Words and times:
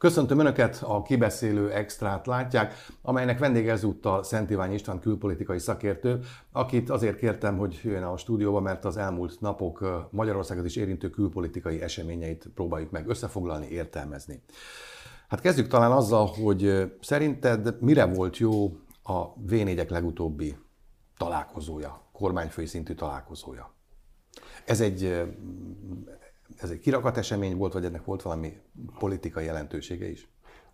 Köszöntöm 0.00 0.38
Önöket, 0.38 0.82
a 0.82 1.02
kibeszélő 1.02 1.72
extrát 1.72 2.26
látják, 2.26 2.74
amelynek 3.02 3.38
vendége 3.38 3.72
ezúttal 3.72 4.22
Szent 4.22 4.50
Ivány 4.50 4.72
István 4.72 5.00
külpolitikai 5.00 5.58
szakértő, 5.58 6.20
akit 6.52 6.90
azért 6.90 7.16
kértem, 7.16 7.56
hogy 7.56 7.80
jöjjön 7.82 8.02
a 8.02 8.16
stúdióba, 8.16 8.60
mert 8.60 8.84
az 8.84 8.96
elmúlt 8.96 9.40
napok 9.40 10.08
Magyarországot 10.10 10.64
is 10.64 10.76
érintő 10.76 11.10
külpolitikai 11.10 11.82
eseményeit 11.82 12.48
próbáljuk 12.54 12.90
meg 12.90 13.08
összefoglalni, 13.08 13.66
értelmezni. 13.66 14.42
Hát 15.28 15.40
kezdjük 15.40 15.68
talán 15.68 15.92
azzal, 15.92 16.26
hogy 16.26 16.92
szerinted 17.00 17.76
mire 17.80 18.04
volt 18.04 18.36
jó 18.36 18.76
a 19.02 19.24
v 19.36 19.52
legutóbbi 19.88 20.56
találkozója, 21.16 22.02
kormányfői 22.12 22.66
szintű 22.66 22.94
találkozója? 22.94 23.72
Ez 24.64 24.80
egy 24.80 25.22
ez 26.56 26.70
egy 26.70 26.78
kirakat 26.78 27.16
esemény 27.16 27.56
volt, 27.56 27.72
vagy 27.72 27.84
ennek 27.84 28.04
volt 28.04 28.22
valami 28.22 28.56
politikai 28.98 29.44
jelentősége 29.44 30.10
is? 30.10 30.28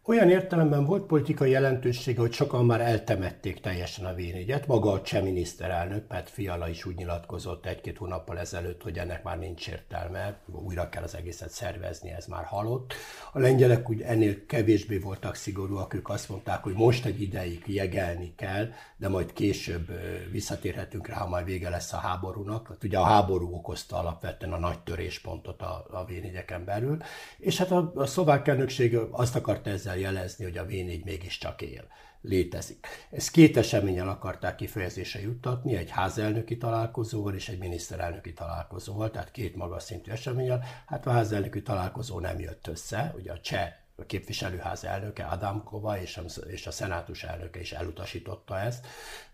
Olyan 0.08 0.30
értelemben 0.30 0.84
volt 0.84 1.06
politikai 1.06 1.50
jelentősége, 1.50 2.20
hogy 2.20 2.32
sokan 2.32 2.64
már 2.64 2.80
eltemették 2.80 3.60
teljesen 3.60 4.04
a 4.04 4.14
v 4.14 4.66
Maga 4.66 4.92
a 4.92 5.02
cseh 5.02 5.22
miniszterelnök, 5.22 6.06
Pet 6.06 6.30
Fiala 6.30 6.68
is 6.68 6.84
úgy 6.84 6.96
nyilatkozott 6.96 7.66
egy-két 7.66 7.96
hónappal 7.96 8.38
ezelőtt, 8.38 8.82
hogy 8.82 8.98
ennek 8.98 9.22
már 9.22 9.38
nincs 9.38 9.68
értelme, 9.68 10.40
újra 10.66 10.88
kell 10.88 11.02
az 11.02 11.14
egészet 11.14 11.50
szervezni, 11.50 12.10
ez 12.10 12.26
már 12.26 12.44
halott. 12.44 12.94
A 13.32 13.38
lengyelek 13.38 13.90
úgy 13.90 14.00
ennél 14.00 14.46
kevésbé 14.46 14.98
voltak 14.98 15.34
szigorúak, 15.34 15.94
ők 15.94 16.08
azt 16.08 16.28
mondták, 16.28 16.62
hogy 16.62 16.74
most 16.74 17.04
egy 17.04 17.22
ideig 17.22 17.62
jegelni 17.66 18.32
kell, 18.36 18.68
de 18.96 19.08
majd 19.08 19.32
később 19.32 19.90
visszatérhetünk 20.30 21.08
rá, 21.08 21.16
ha 21.16 21.28
majd 21.28 21.44
vége 21.44 21.68
lesz 21.68 21.92
a 21.92 21.96
háborúnak. 21.96 22.68
Hát 22.68 22.84
ugye 22.84 22.98
a 22.98 23.04
háború 23.04 23.54
okozta 23.54 23.98
alapvetően 23.98 24.52
a 24.52 24.58
nagy 24.58 24.78
töréspontot 24.78 25.62
a, 25.62 25.86
a 25.90 26.04
v 26.04 26.64
belül, 26.64 26.98
és 27.38 27.58
hát 27.58 27.70
a, 27.70 27.92
a 27.94 28.06
szlovák 28.06 28.48
elnökség 28.48 28.96
azt 29.10 29.36
akarta 29.36 29.70
ezzel 29.70 29.94
jelezni, 29.96 30.44
hogy 30.44 30.58
a 30.58 30.66
V4 30.66 31.04
mégiscsak 31.04 31.62
él, 31.62 31.84
létezik. 32.20 32.86
Ezt 33.10 33.30
két 33.30 33.56
eseményen 33.56 34.08
akarták 34.08 34.56
kifejezése 34.56 35.20
juttatni, 35.20 35.76
egy 35.76 35.90
házelnöki 35.90 36.56
találkozóval 36.56 37.34
és 37.34 37.48
egy 37.48 37.58
miniszterelnöki 37.58 38.32
találkozóval, 38.32 39.10
tehát 39.10 39.30
két 39.30 39.56
magas 39.56 39.82
szintű 39.82 40.10
eseményen. 40.10 40.62
Hát 40.86 41.06
a 41.06 41.10
házelnöki 41.10 41.62
találkozó 41.62 42.20
nem 42.20 42.40
jött 42.40 42.66
össze, 42.66 43.14
ugye 43.16 43.32
a 43.32 43.40
cseh 43.40 43.72
a 43.98 44.06
képviselőház 44.06 44.84
elnöke 44.84 45.24
Adamkova 45.24 46.00
és 46.00 46.16
a, 46.16 46.22
és 46.46 46.66
a 46.66 46.70
szenátus 46.70 47.22
elnöke 47.22 47.60
is 47.60 47.72
elutasította 47.72 48.58
ezt. 48.58 48.86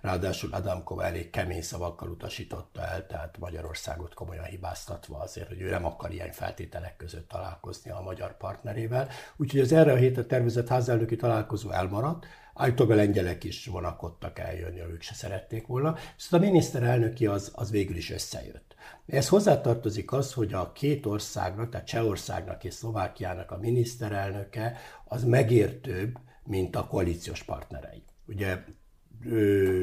Ráadásul 0.03 0.53
Adamkova 0.53 1.05
elég 1.05 1.31
kemény 1.31 1.63
szavakkal 1.63 2.09
utasította 2.09 2.87
el, 2.87 3.07
tehát 3.07 3.39
Magyarországot 3.39 4.15
komolyan 4.15 4.45
hibáztatva 4.45 5.19
azért, 5.19 5.49
hogy 5.49 5.61
ő 5.61 5.71
nem 5.71 5.85
akar 5.85 6.13
ilyen 6.13 6.33
feltételek 6.33 6.97
között 6.97 7.29
találkozni 7.29 7.91
a 7.91 8.01
magyar 8.01 8.37
partnerével. 8.37 9.09
Úgyhogy 9.37 9.61
az 9.61 9.73
erre 9.73 9.93
a 9.93 9.97
hétre 9.97 10.25
tervezett 10.25 10.69
házelnöki 10.69 11.17
találkozó 11.17 11.71
elmaradt, 11.71 12.27
Állítólag 12.55 12.93
a 12.93 12.95
lengyelek 12.95 13.45
is 13.45 13.67
vonakodtak 13.67 14.39
eljönni, 14.39 14.81
ők 14.81 15.03
se 15.03 15.15
szerették 15.15 15.67
volna. 15.67 15.97
Szóval 16.17 16.47
a 16.47 16.51
miniszterelnöki 16.51 17.27
az, 17.27 17.51
az 17.55 17.71
végül 17.71 17.97
is 17.97 18.11
összejött. 18.11 18.75
Ez 19.07 19.29
hozzátartozik 19.29 20.13
az, 20.13 20.33
hogy 20.33 20.53
a 20.53 20.73
két 20.73 21.07
országnak, 21.07 21.71
tehát 21.71 21.87
Csehországnak 21.87 22.65
és 22.65 22.75
Szlovákiának 22.75 23.51
a 23.51 23.59
miniszterelnöke 23.59 24.77
az 25.05 25.25
megértőbb, 25.25 26.19
mint 26.45 26.77
a 26.77 26.87
koalíciós 26.87 27.43
partnerei. 27.43 28.03
Ugye 28.27 28.65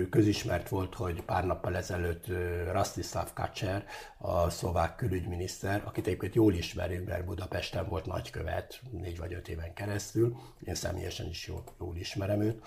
közismert 0.09 0.69
volt, 0.69 0.95
hogy 0.95 1.21
pár 1.21 1.45
nappal 1.45 1.75
ezelőtt 1.75 2.25
Rastislav 2.71 3.33
Kacser, 3.33 3.85
a 4.17 4.49
szlovák 4.49 4.95
külügyminiszter, 4.95 5.81
akit 5.85 6.07
egyébként 6.07 6.35
jól 6.35 6.53
ismerünk, 6.53 7.07
mert 7.07 7.25
Budapesten 7.25 7.87
volt 7.89 8.05
nagykövet 8.05 8.81
négy 8.91 9.17
vagy 9.17 9.33
öt 9.33 9.47
éven 9.47 9.73
keresztül, 9.73 10.35
én 10.63 10.75
személyesen 10.75 11.27
is 11.27 11.47
jól, 11.47 11.63
jól 11.79 11.95
ismerem 11.95 12.41
őt, 12.41 12.61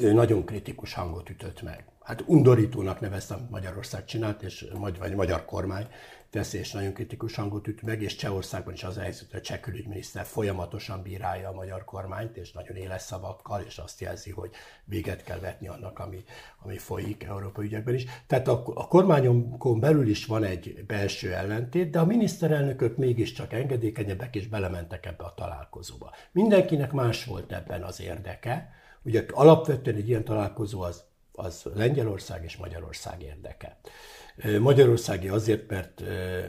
ő 0.00 0.12
nagyon 0.12 0.44
kritikus 0.44 0.94
hangot 0.94 1.30
ütött 1.30 1.62
meg. 1.62 1.84
Hát 2.02 2.22
undorítónak 2.26 3.00
neveztem 3.00 3.48
Magyarország 3.50 4.04
csinált, 4.04 4.42
és 4.42 4.66
vagy 4.98 5.14
magyar 5.14 5.44
kormány, 5.44 5.86
teszi, 6.30 6.58
és 6.58 6.72
nagyon 6.72 6.92
kritikus 6.92 7.34
hangot 7.34 7.66
üt 7.66 7.82
meg, 7.82 8.02
és 8.02 8.16
Csehországban 8.16 8.74
is 8.74 8.84
az 8.84 8.96
a 8.96 9.00
helyzet, 9.00 9.30
hogy 9.30 9.40
a 9.40 9.42
cseh 9.42 9.60
külügyminiszter 9.60 10.24
folyamatosan 10.24 11.02
bírálja 11.02 11.48
a 11.48 11.52
magyar 11.52 11.84
kormányt, 11.84 12.36
és 12.36 12.52
nagyon 12.52 12.76
éles 12.76 13.02
szavakkal, 13.02 13.60
és 13.60 13.78
azt 13.78 14.00
jelzi, 14.00 14.30
hogy 14.30 14.50
véget 14.84 15.24
kell 15.24 15.38
vetni 15.38 15.68
annak, 15.68 15.98
ami, 15.98 16.24
ami 16.62 16.78
folyik 16.78 17.22
Európai 17.22 17.66
ügyekben 17.66 17.94
is. 17.94 18.04
Tehát 18.26 18.48
a, 18.48 18.62
a 18.74 18.88
kormányokon 18.88 19.80
belül 19.80 20.08
is 20.08 20.26
van 20.26 20.44
egy 20.44 20.84
belső 20.86 21.34
ellentét, 21.34 21.90
de 21.90 21.98
a 21.98 22.04
miniszterelnökök 22.04 22.96
mégiscsak 22.96 23.52
engedékenyebbek, 23.52 24.36
és 24.36 24.48
belementek 24.48 25.06
ebbe 25.06 25.24
a 25.24 25.34
találkozóba. 25.34 26.14
Mindenkinek 26.32 26.92
más 26.92 27.24
volt 27.24 27.52
ebben 27.52 27.82
az 27.82 28.00
érdeke. 28.00 28.70
Ugye 29.02 29.24
alapvetően 29.30 29.96
egy 29.96 30.08
ilyen 30.08 30.24
találkozó 30.24 30.80
az, 30.80 31.04
az 31.32 31.62
Lengyelország 31.74 32.44
és 32.44 32.56
Magyarország 32.56 33.22
érdeke. 33.22 33.78
Magyarországi 34.60 35.28
azért, 35.28 35.70
mert, 35.70 36.02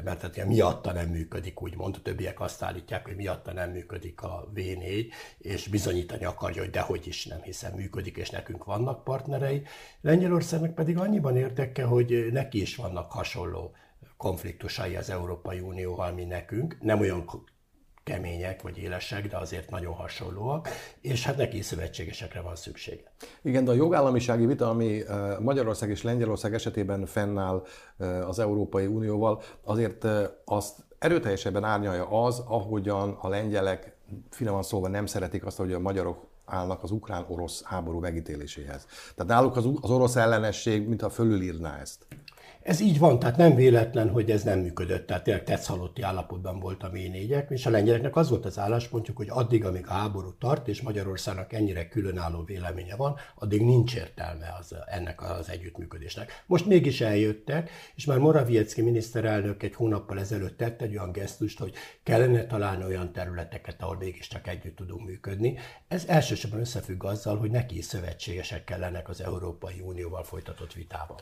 mert 0.04 0.22
hát 0.22 0.46
miatta 0.46 0.92
nem 0.92 1.10
működik, 1.10 1.62
úgymond. 1.62 1.96
A 1.96 2.02
többiek 2.02 2.40
azt 2.40 2.64
állítják, 2.64 3.06
hogy 3.06 3.16
miatta 3.16 3.54
nem 3.54 3.72
működik 3.72 4.22
a 4.22 4.52
V4, 4.56 5.06
és 5.38 5.68
bizonyítani 5.68 6.26
akarja, 6.26 6.62
hogy 6.62 6.72
dehogy 6.72 7.08
is 7.08 7.26
nem 7.26 7.42
hiszem 7.42 7.74
működik, 7.74 8.18
és 8.18 8.30
nekünk 8.30 8.64
vannak 8.64 9.04
partnerei. 9.04 9.62
Lengyelországnak 10.02 10.76
pedig 10.76 10.98
annyiban 10.98 11.38
érdeke, 11.38 11.84
hogy 11.84 12.28
neki 12.32 12.62
is 12.62 12.76
vannak 12.76 13.12
hasonló 13.12 13.76
konfliktusai 14.18 14.96
az 14.96 15.10
Európai 15.10 15.60
Unióval, 15.60 16.12
mint 16.12 16.30
nekünk. 16.30 16.78
Nem 16.82 17.00
olyan 17.00 17.26
kemények 18.10 18.62
vagy 18.62 18.78
élesek, 18.78 19.28
de 19.28 19.38
azért 19.38 19.70
nagyon 19.70 19.94
hasonlóak, 19.94 20.68
és 21.02 21.26
hát 21.26 21.38
neki 21.38 21.62
szövetségesekre 21.62 22.42
van 22.42 22.56
szüksége. 22.56 23.12
Igen, 23.42 23.64
de 23.64 23.72
a 23.72 23.74
jogállamisági 23.74 24.46
vita, 24.46 24.70
ami 24.70 25.02
eh, 25.08 25.38
Magyarország 25.40 25.90
és 25.90 26.04
Lengyelország 26.04 26.54
esetében 26.54 27.06
fennáll 27.06 27.64
eh, 27.98 28.28
az 28.28 28.40
Európai 28.40 28.86
Unióval, 28.86 29.42
azért 29.64 30.06
eh, 30.06 30.28
azt 30.46 30.76
erőteljesebben 31.00 31.64
árnyalja 31.64 32.24
az, 32.24 32.44
ahogyan 32.48 33.18
a 33.22 33.28
lengyelek 33.28 33.96
finoman 34.30 34.64
szólva 34.64 34.88
nem 34.88 35.06
szeretik 35.06 35.46
azt, 35.46 35.58
hogy 35.58 35.74
a 35.74 35.80
magyarok 35.80 36.28
állnak 36.46 36.84
az 36.84 36.92
ukrán-orosz 36.92 37.64
háború 37.64 38.00
megítéléséhez. 38.00 38.86
Tehát 39.16 39.32
náluk 39.32 39.56
az, 39.56 39.68
az 39.82 39.90
orosz 39.90 40.16
ellenesség, 40.16 40.88
mintha 40.88 41.10
fölülírná 41.10 41.80
ezt. 41.80 42.06
Ez 42.64 42.80
így 42.80 43.00
van, 43.00 43.20
tehát 43.20 43.38
nem 43.38 43.56
véletlen, 43.56 44.10
hogy 44.10 44.32
ez 44.32 44.44
nem 44.44 44.60
működött, 44.60 45.08
tehát 45.08 45.24
tényleg 45.24 45.44
tetszhalotti 45.44 46.02
állapotban 46.02 46.60
volt 46.60 46.84
a 46.84 46.90
V4-ek, 46.92 47.50
és 47.50 47.66
a 47.66 47.70
lengyeleknek 47.70 48.16
az 48.16 48.30
volt 48.30 48.46
az 48.46 48.60
álláspontjuk, 48.60 49.18
hogy 49.18 49.30
addig, 49.30 49.66
amíg 49.66 49.88
a 49.88 49.92
háború 49.92 50.34
tart, 50.38 50.68
és 50.68 50.82
Magyarországnak 50.82 51.54
ennyire 51.54 51.88
különálló 51.88 52.44
véleménye 52.44 52.96
van, 52.96 53.16
addig 53.36 53.62
nincs 53.62 53.96
értelme 53.96 54.56
az, 54.60 54.76
ennek 54.86 55.22
az 55.40 55.50
együttműködésnek. 55.50 56.44
Most 56.46 56.66
mégis 56.66 57.02
eljöttek, 57.02 57.70
és 57.96 58.06
már 58.06 58.18
Morawiecki 58.18 58.82
miniszterelnök 58.82 59.64
egy 59.64 59.76
hónappal 59.76 60.20
ezelőtt 60.20 60.58
tett 60.58 60.82
egy 60.82 60.98
olyan 60.98 61.12
gesztust, 61.12 61.60
hogy 61.60 61.74
kellene 62.04 62.46
találni 62.46 62.84
olyan 62.84 63.12
területeket, 63.12 63.82
ahol 63.82 63.98
mégiscsak 63.98 64.48
együtt 64.48 64.76
tudunk 64.76 65.06
működni. 65.06 65.58
Ez 65.88 66.04
elsősorban 66.08 66.60
összefügg 66.60 67.04
azzal, 67.04 67.38
hogy 67.38 67.52
neki 67.52 67.82
szövetségesek 67.82 68.64
kellenek 68.64 69.10
az 69.10 69.22
Európai 69.22 69.82
Unióval 69.82 70.24
folytatott 70.24 70.74
vitában. 70.74 71.18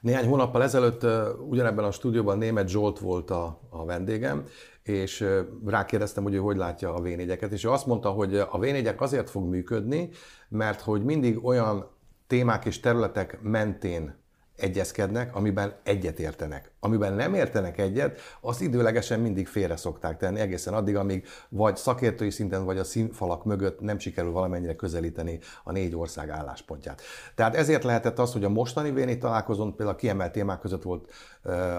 Néhány 0.00 0.26
hónappal 0.26 0.62
ezelőtt 0.62 1.06
ugyanebben 1.48 1.84
a 1.84 1.90
stúdióban 1.90 2.38
német 2.38 2.68
Zsolt 2.68 2.98
volt 2.98 3.30
a, 3.30 3.60
a 3.70 3.84
vendégem, 3.84 4.44
és 4.82 5.26
rákérdeztem, 5.66 6.22
hogy 6.22 6.34
ő 6.34 6.38
hogy 6.38 6.56
látja 6.56 6.94
a 6.94 7.00
v 7.00 7.06
és 7.50 7.64
ő 7.64 7.70
azt 7.70 7.86
mondta, 7.86 8.10
hogy 8.10 8.36
a 8.36 8.58
v 8.58 8.64
azért 8.96 9.30
fog 9.30 9.48
működni, 9.48 10.08
mert 10.48 10.80
hogy 10.80 11.04
mindig 11.04 11.44
olyan 11.44 11.90
témák 12.26 12.64
és 12.64 12.80
területek 12.80 13.38
mentén 13.42 14.22
egyezkednek, 14.56 15.34
amiben 15.36 15.74
egyet 15.82 16.18
értenek. 16.18 16.72
Amiben 16.80 17.12
nem 17.14 17.34
értenek 17.34 17.78
egyet, 17.78 18.20
azt 18.40 18.60
időlegesen 18.60 19.20
mindig 19.20 19.46
félre 19.46 19.76
szokták 19.76 20.16
tenni, 20.16 20.40
egészen 20.40 20.74
addig, 20.74 20.96
amíg 20.96 21.26
vagy 21.48 21.76
szakértői 21.76 22.30
szinten, 22.30 22.64
vagy 22.64 22.78
a 22.78 22.84
színfalak 22.84 23.44
mögött 23.44 23.80
nem 23.80 23.98
sikerül 23.98 24.30
valamennyire 24.30 24.76
közelíteni 24.76 25.38
a 25.64 25.72
négy 25.72 25.96
ország 25.96 26.30
álláspontját. 26.30 27.02
Tehát 27.34 27.54
ezért 27.54 27.84
lehetett 27.84 28.18
az, 28.18 28.32
hogy 28.32 28.44
a 28.44 28.48
mostani 28.48 28.90
véni 28.90 29.18
találkozón 29.18 29.76
például 29.76 29.96
a 29.96 30.00
kiemelt 30.00 30.32
témák 30.32 30.60
között 30.60 30.82
volt, 30.82 31.12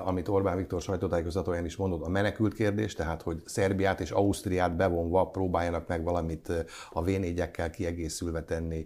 amit 0.05 0.27
Orbán 0.27 0.57
Viktor 0.57 0.81
sajtótájékoztatóján 0.81 1.65
is 1.65 1.75
mondott, 1.75 2.03
a 2.03 2.09
menekült 2.09 2.53
kérdés, 2.53 2.93
tehát 2.93 3.21
hogy 3.21 3.41
Szerbiát 3.45 3.99
és 3.99 4.11
Ausztriát 4.11 4.75
bevonva 4.75 5.25
próbáljanak 5.29 5.87
meg 5.87 6.03
valamit 6.03 6.51
a 6.91 7.03
v 7.03 7.09
kiegészülve 7.71 8.43
tenni 8.43 8.85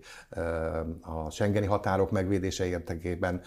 a 1.02 1.30
Schengeni 1.30 1.66
határok 1.66 2.12
megvédése 2.12 2.66
érdekében, 2.66 3.42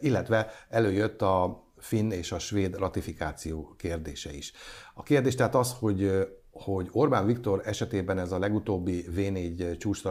illetve 0.00 0.50
előjött 0.68 1.22
a 1.22 1.64
finn 1.78 2.10
és 2.10 2.32
a 2.32 2.38
svéd 2.38 2.76
ratifikáció 2.76 3.74
kérdése 3.78 4.32
is. 4.32 4.52
A 4.94 5.02
kérdés 5.02 5.34
tehát 5.34 5.54
az, 5.54 5.74
hogy 5.78 6.10
hogy 6.52 6.88
Orbán 6.92 7.26
Viktor 7.26 7.60
esetében 7.64 8.18
ez 8.18 8.32
a 8.32 8.38
legutóbbi 8.38 9.04
V4 9.16 9.78
csúcs 9.78 10.02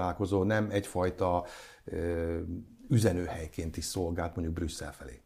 nem 0.44 0.68
egyfajta 0.72 1.46
üzenőhelyként 2.90 3.78
is 3.78 3.86
szolgált 3.86 4.36
mondjuk 4.36 4.56
Brüsszel 4.56 4.94
felé. 4.94 5.22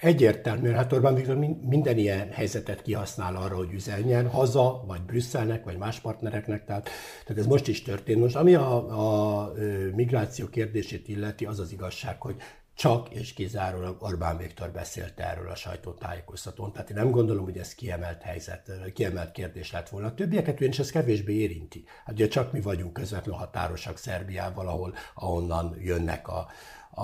Egyértelműen, 0.00 0.74
hát 0.74 0.92
Orbán 0.92 1.14
Viktor 1.14 1.36
minden 1.60 1.98
ilyen 1.98 2.30
helyzetet 2.30 2.82
kihasznál 2.82 3.36
arra, 3.36 3.56
hogy 3.56 3.72
üzenjen 3.72 4.28
haza, 4.28 4.84
vagy 4.86 5.02
Brüsszelnek, 5.02 5.64
vagy 5.64 5.76
más 5.76 6.00
partnereknek, 6.00 6.64
tehát, 6.64 6.88
tehát 7.24 7.42
ez 7.42 7.46
most 7.46 7.68
is 7.68 7.82
történt. 7.82 8.20
Most 8.20 8.36
ami 8.36 8.54
a, 8.54 9.44
a 9.44 9.52
migráció 9.94 10.46
kérdését 10.46 11.08
illeti, 11.08 11.46
az 11.46 11.58
az 11.58 11.72
igazság, 11.72 12.20
hogy 12.20 12.36
csak 12.80 13.10
és 13.10 13.32
kizárólag 13.32 14.02
Orbán 14.02 14.36
Viktor 14.36 14.70
beszélt 14.70 15.20
erről 15.20 15.50
a 15.50 15.54
sajtótájékoztatón. 15.54 16.72
Tehát 16.72 16.90
én 16.90 16.96
nem 16.96 17.10
gondolom, 17.10 17.44
hogy 17.44 17.58
ez 17.58 17.74
kiemelt 17.74 18.22
helyzet, 18.22 18.70
kiemelt 18.94 19.32
kérdés 19.32 19.72
lett 19.72 19.88
volna. 19.88 20.06
A 20.06 20.14
többieket 20.14 20.60
ugyanis 20.60 20.78
ez 20.78 20.90
kevésbé 20.90 21.32
érinti. 21.32 21.84
Hát 22.04 22.14
ugye 22.14 22.28
csak 22.28 22.52
mi 22.52 22.60
vagyunk 22.60 22.92
közvetlenül 22.92 23.40
határosak 23.40 23.96
Szerbiával, 23.96 24.68
ahol, 24.68 24.94
ahonnan 25.14 25.76
jönnek 25.78 26.28
a, 26.28 26.46
a, 26.90 27.02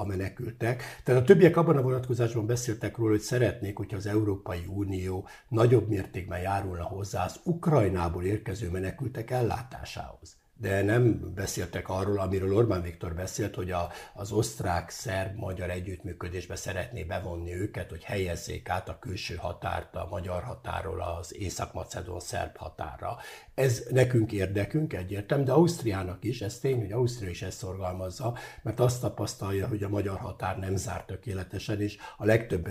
a 0.00 0.04
menekültek. 0.06 0.82
Tehát 1.04 1.20
a 1.20 1.24
többiek 1.24 1.56
abban 1.56 1.76
a 1.76 1.82
vonatkozásban 1.82 2.46
beszéltek 2.46 2.96
róla, 2.96 3.10
hogy 3.10 3.20
szeretnék, 3.20 3.76
hogyha 3.76 3.96
az 3.96 4.06
Európai 4.06 4.64
Unió 4.68 5.28
nagyobb 5.48 5.88
mértékben 5.88 6.40
járulna 6.40 6.84
hozzá 6.84 7.24
az 7.24 7.40
Ukrajnából 7.44 8.24
érkező 8.24 8.70
menekültek 8.70 9.30
ellátásához 9.30 10.39
de 10.60 10.82
nem 10.82 11.32
beszéltek 11.34 11.88
arról, 11.88 12.18
amiről 12.18 12.54
Orbán 12.54 12.82
Viktor 12.82 13.14
beszélt, 13.14 13.54
hogy 13.54 13.70
a, 13.70 13.88
az 14.14 14.32
osztrák-szerb-magyar 14.32 15.70
együttműködésbe 15.70 16.56
szeretné 16.56 17.04
bevonni 17.04 17.54
őket, 17.54 17.90
hogy 17.90 18.02
helyezzék 18.02 18.68
át 18.68 18.88
a 18.88 18.98
külső 18.98 19.34
határt 19.34 19.96
a 19.96 20.08
magyar 20.10 20.42
határól 20.42 21.00
az 21.00 21.34
észak-macedon-szerb 21.34 22.56
határra. 22.56 23.16
Ez 23.60 23.86
nekünk 23.90 24.32
érdekünk 24.32 24.92
egyértelmű, 24.92 25.44
de 25.44 25.52
Ausztriának 25.52 26.24
is, 26.24 26.40
ez 26.40 26.58
tény, 26.58 26.78
hogy 26.78 26.92
Ausztria 26.92 27.30
is 27.30 27.42
ezt 27.42 27.58
szorgalmazza, 27.58 28.36
mert 28.62 28.80
azt 28.80 29.00
tapasztalja, 29.00 29.68
hogy 29.68 29.82
a 29.82 29.88
magyar 29.88 30.18
határ 30.18 30.58
nem 30.58 30.76
zárt 30.76 31.06
tökéletesen, 31.06 31.80
és 31.80 31.96
a 32.16 32.24
legtöbb 32.24 32.68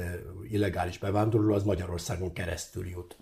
illegális 0.50 0.98
bevándorló 0.98 1.54
az 1.54 1.64
Magyarországon 1.64 2.34
keresztül 2.34 2.88
jut. 2.88 3.18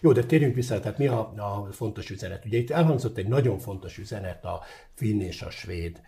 Jó, 0.00 0.12
de 0.12 0.24
térjünk 0.24 0.54
vissza, 0.54 0.80
tehát 0.80 0.98
mi 0.98 1.06
a, 1.06 1.18
a 1.20 1.68
fontos 1.72 2.10
üzenet? 2.10 2.44
Ugye 2.44 2.58
itt 2.58 2.70
elhangzott 2.70 3.16
egy 3.16 3.28
nagyon 3.28 3.58
fontos 3.58 3.98
üzenet 3.98 4.44
a 4.44 4.60
finn 4.94 5.20
és 5.20 5.42
a 5.42 5.50
svéd 5.50 6.00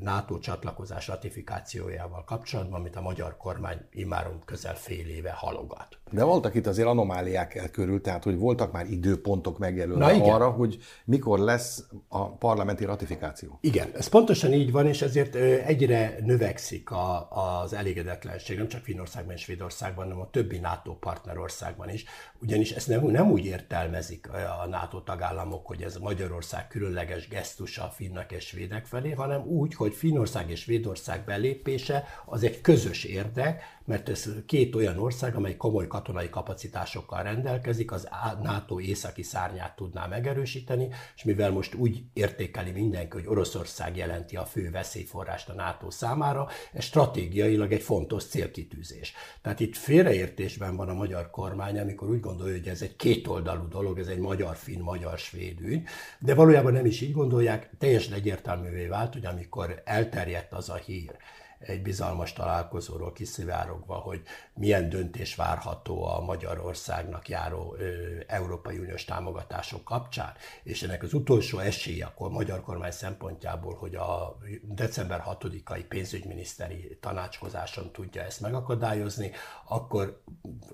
NATO 0.00 0.38
csatlakozás 0.38 1.08
ratifikációjával 1.08 2.24
kapcsolatban, 2.24 2.80
amit 2.80 2.96
a 2.96 3.00
magyar 3.00 3.36
kormány 3.36 3.78
immáron 3.90 4.42
közel 4.44 4.74
fél 4.74 5.08
éve 5.08 5.30
halogat. 5.30 5.98
De 6.10 6.24
voltak 6.24 6.54
itt 6.54 6.66
azért 6.66 6.88
anomáliák 6.88 7.54
el 7.54 7.70
körül, 7.70 8.00
tehát 8.00 8.24
hogy 8.24 8.38
voltak 8.38 8.72
már 8.72 8.86
időpontok 8.90 9.58
megjelölve 9.58 10.32
arra, 10.32 10.50
hogy 10.50 10.78
mikor 11.04 11.38
lesz 11.38 11.84
a 12.08 12.28
parlamenti 12.28 12.84
ratifikáció. 12.84 13.58
Igen, 13.60 13.90
ez 13.94 14.06
pontosan 14.06 14.52
így 14.52 14.72
van, 14.72 14.86
és 14.86 15.02
ezért 15.02 15.34
egyre 15.34 16.16
növekszik 16.24 16.90
a, 16.90 17.28
az 17.30 17.72
elégedetlenség, 17.72 18.56
nem 18.56 18.68
csak 18.68 18.82
Finnországban 18.82 19.34
és 19.34 19.40
Svédországban, 19.40 20.04
hanem 20.04 20.20
a 20.20 20.30
többi 20.30 20.58
NATO 20.58 20.94
partnerországban 20.94 21.88
is, 21.88 22.04
ugyanis 22.40 22.70
ezt 22.70 22.88
nem, 22.88 23.06
nem 23.06 23.30
úgy 23.30 23.44
értelmezik 23.44 24.28
a 24.62 24.66
NATO 24.66 25.00
tagállamok, 25.00 25.66
hogy 25.66 25.82
ez 25.82 25.96
Magyarország 25.96 26.68
különleges 26.68 27.28
gesztus 27.28 27.78
a 27.78 27.92
finnek 27.94 28.32
és 28.32 28.51
svédek 28.52 28.86
felé, 28.86 29.10
hanem 29.10 29.42
úgy, 29.46 29.74
hogy 29.74 29.94
Finnország 29.94 30.50
és 30.50 30.60
Svédország 30.60 31.24
belépése 31.24 32.04
az 32.24 32.42
egy 32.42 32.60
közös 32.60 33.04
érdek, 33.04 33.62
mert 33.84 34.08
ez 34.08 34.28
két 34.46 34.74
olyan 34.74 34.98
ország, 34.98 35.36
amely 35.36 35.56
komoly 35.56 35.86
katonai 35.86 36.28
kapacitásokkal 36.28 37.22
rendelkezik, 37.22 37.92
az 37.92 38.08
NATO 38.42 38.80
északi 38.80 39.22
szárnyát 39.22 39.76
tudná 39.76 40.06
megerősíteni, 40.06 40.88
és 41.16 41.24
mivel 41.24 41.50
most 41.50 41.74
úgy 41.74 42.02
értékeli 42.12 42.70
mindenki, 42.70 43.16
hogy 43.16 43.26
Oroszország 43.26 43.96
jelenti 43.96 44.36
a 44.36 44.44
fő 44.44 44.70
veszélyforrást 44.70 45.48
a 45.48 45.54
NATO 45.54 45.90
számára, 45.90 46.48
ez 46.72 46.84
stratégiailag 46.84 47.72
egy 47.72 47.82
fontos 47.82 48.24
célkitűzés. 48.24 49.12
Tehát 49.42 49.60
itt 49.60 49.76
félreértésben 49.76 50.76
van 50.76 50.88
a 50.88 50.94
magyar 50.94 51.30
kormány, 51.30 51.78
amikor 51.78 52.10
úgy 52.10 52.20
gondolja, 52.20 52.56
hogy 52.56 52.68
ez 52.68 52.82
egy 52.82 52.96
kétoldalú 52.96 53.68
dolog, 53.68 53.98
ez 53.98 54.06
egy 54.06 54.18
magyar-finn, 54.18 54.82
magyar-svéd 54.82 55.60
ügy, 55.60 55.82
de 56.18 56.34
valójában 56.34 56.72
nem 56.72 56.86
is 56.86 57.00
így 57.00 57.12
gondolják, 57.12 57.70
teljesen 57.78 58.12
egyértelművé 58.42 58.86
vált, 58.86 59.12
hogy 59.12 59.26
amikor 59.26 59.82
elterjedt 59.84 60.52
az 60.52 60.68
a 60.68 60.74
hír, 60.74 61.16
egy 61.58 61.82
bizalmas 61.82 62.32
találkozóról 62.32 63.12
kiszivárogva, 63.12 63.94
hogy 63.94 64.22
milyen 64.54 64.88
döntés 64.88 65.34
várható 65.34 66.04
a 66.04 66.20
Magyarországnak 66.20 67.28
járó 67.28 67.76
ö, 67.78 68.16
Európai 68.26 68.78
Uniós 68.78 69.04
támogatások 69.04 69.84
kapcsán, 69.84 70.32
és 70.62 70.82
ennek 70.82 71.02
az 71.02 71.14
utolsó 71.14 71.58
esélye 71.58 72.04
akkor 72.04 72.30
magyar 72.30 72.60
kormány 72.60 72.90
szempontjából, 72.90 73.74
hogy 73.74 73.94
a 73.94 74.38
december 74.62 75.22
6-ai 75.26 75.84
pénzügyminiszteri 75.88 76.98
tanácskozáson 77.00 77.92
tudja 77.92 78.22
ezt 78.22 78.40
megakadályozni, 78.40 79.30
akkor 79.64 80.22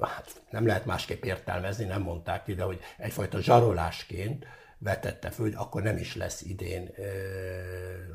hát 0.00 0.42
nem 0.50 0.66
lehet 0.66 0.86
másképp 0.86 1.24
értelmezni, 1.24 1.84
nem 1.84 2.02
mondták 2.02 2.48
ide, 2.48 2.62
hogy 2.62 2.80
egyfajta 2.96 3.40
zsarolásként 3.40 4.46
vetette 4.78 5.30
föl, 5.30 5.46
hogy 5.46 5.54
akkor 5.56 5.82
nem 5.82 5.96
is 5.96 6.16
lesz 6.16 6.42
idén 6.42 6.90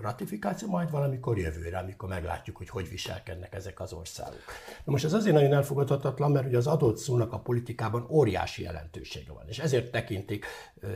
ratifikáció, 0.02 0.68
majd 0.68 0.92
valamikor 0.92 1.38
jövőre, 1.38 1.78
amikor 1.78 2.10
meglátjuk, 2.10 2.58
hogy 2.58 2.70
hogy 2.70 2.90
viselkednek 2.90 3.54
ezek 3.54 3.80
az 3.80 3.94
országok. 3.94 4.42
Na 4.84 4.92
most 4.92 5.06
ez 5.06 5.14
azért 5.14 5.36
nagyon 5.36 5.54
elfogadhatatlan, 5.54 6.32
mert 6.32 6.46
ugye 6.46 6.58
az 6.58 6.68
adott 6.68 6.98
szónak 6.98 7.34
a 7.34 7.40
politikában 7.40 8.06
óriási 8.10 8.64
jelentősége 8.64 9.32
van, 9.32 9.48
és 9.48 9.60
ezért 9.60 9.92
tekintik 9.92 10.46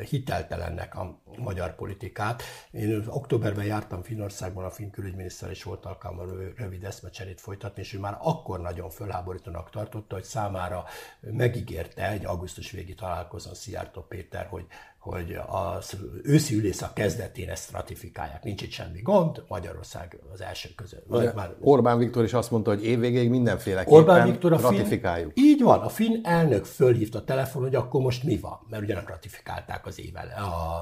hiteltelennek 0.09 0.95
a 0.95 1.21
magyar 1.37 1.75
politikát. 1.75 2.43
Én 2.71 3.03
októberben 3.07 3.65
jártam 3.65 4.03
Finnországban, 4.03 4.65
a 4.65 4.69
finn 4.69 4.89
külügyminiszter 4.89 5.51
is 5.51 5.63
volt 5.63 5.85
alkalommal 5.85 6.53
rövid 6.55 6.83
eszmecserét 6.83 7.41
folytatni, 7.41 7.81
és 7.81 7.93
ő 7.93 7.99
már 7.99 8.17
akkor 8.21 8.61
nagyon 8.61 8.89
fölháborítónak 8.89 9.69
tartotta, 9.69 10.15
hogy 10.15 10.23
számára 10.23 10.83
megígérte 11.19 12.09
egy 12.09 12.25
augusztus 12.25 12.71
végi 12.71 12.93
találkozón 12.93 13.53
Szijjártó 13.53 14.01
Péter, 14.01 14.45
hogy 14.45 14.65
hogy 14.99 15.38
az 15.47 15.97
őszi 16.23 16.55
ülésszak 16.55 16.94
kezdetén 16.94 17.49
ezt 17.49 17.71
ratifikálják. 17.71 18.44
Nincs 18.44 18.61
itt 18.61 18.71
semmi 18.71 19.01
gond, 19.01 19.44
Magyarország 19.47 20.19
az 20.33 20.41
első 20.41 20.69
között. 20.75 21.33
Már... 21.35 21.55
Orbán 21.59 21.97
Viktor 21.97 22.23
is 22.23 22.33
azt 22.33 22.51
mondta, 22.51 22.69
hogy 22.69 22.85
évvégéig 22.85 23.29
mindenféleképpen 23.29 23.99
Orbán 23.99 24.29
Viktor 24.29 24.53
a 24.53 24.59
ratifikáljuk. 24.59 25.31
Finn, 25.33 25.45
így 25.45 25.61
van, 25.61 25.79
a 25.79 25.89
finn 25.89 26.25
elnök 26.25 26.65
fölhívta 26.65 27.17
a 27.17 27.23
telefon, 27.23 27.61
hogy 27.61 27.75
akkor 27.75 28.01
most 28.01 28.23
mi 28.23 28.38
van, 28.38 28.59
mert 28.69 28.83
ugye 28.83 28.94
nem 28.94 29.05
ratifikálták 29.07 29.85
az 29.85 29.99
ével, 29.99 30.27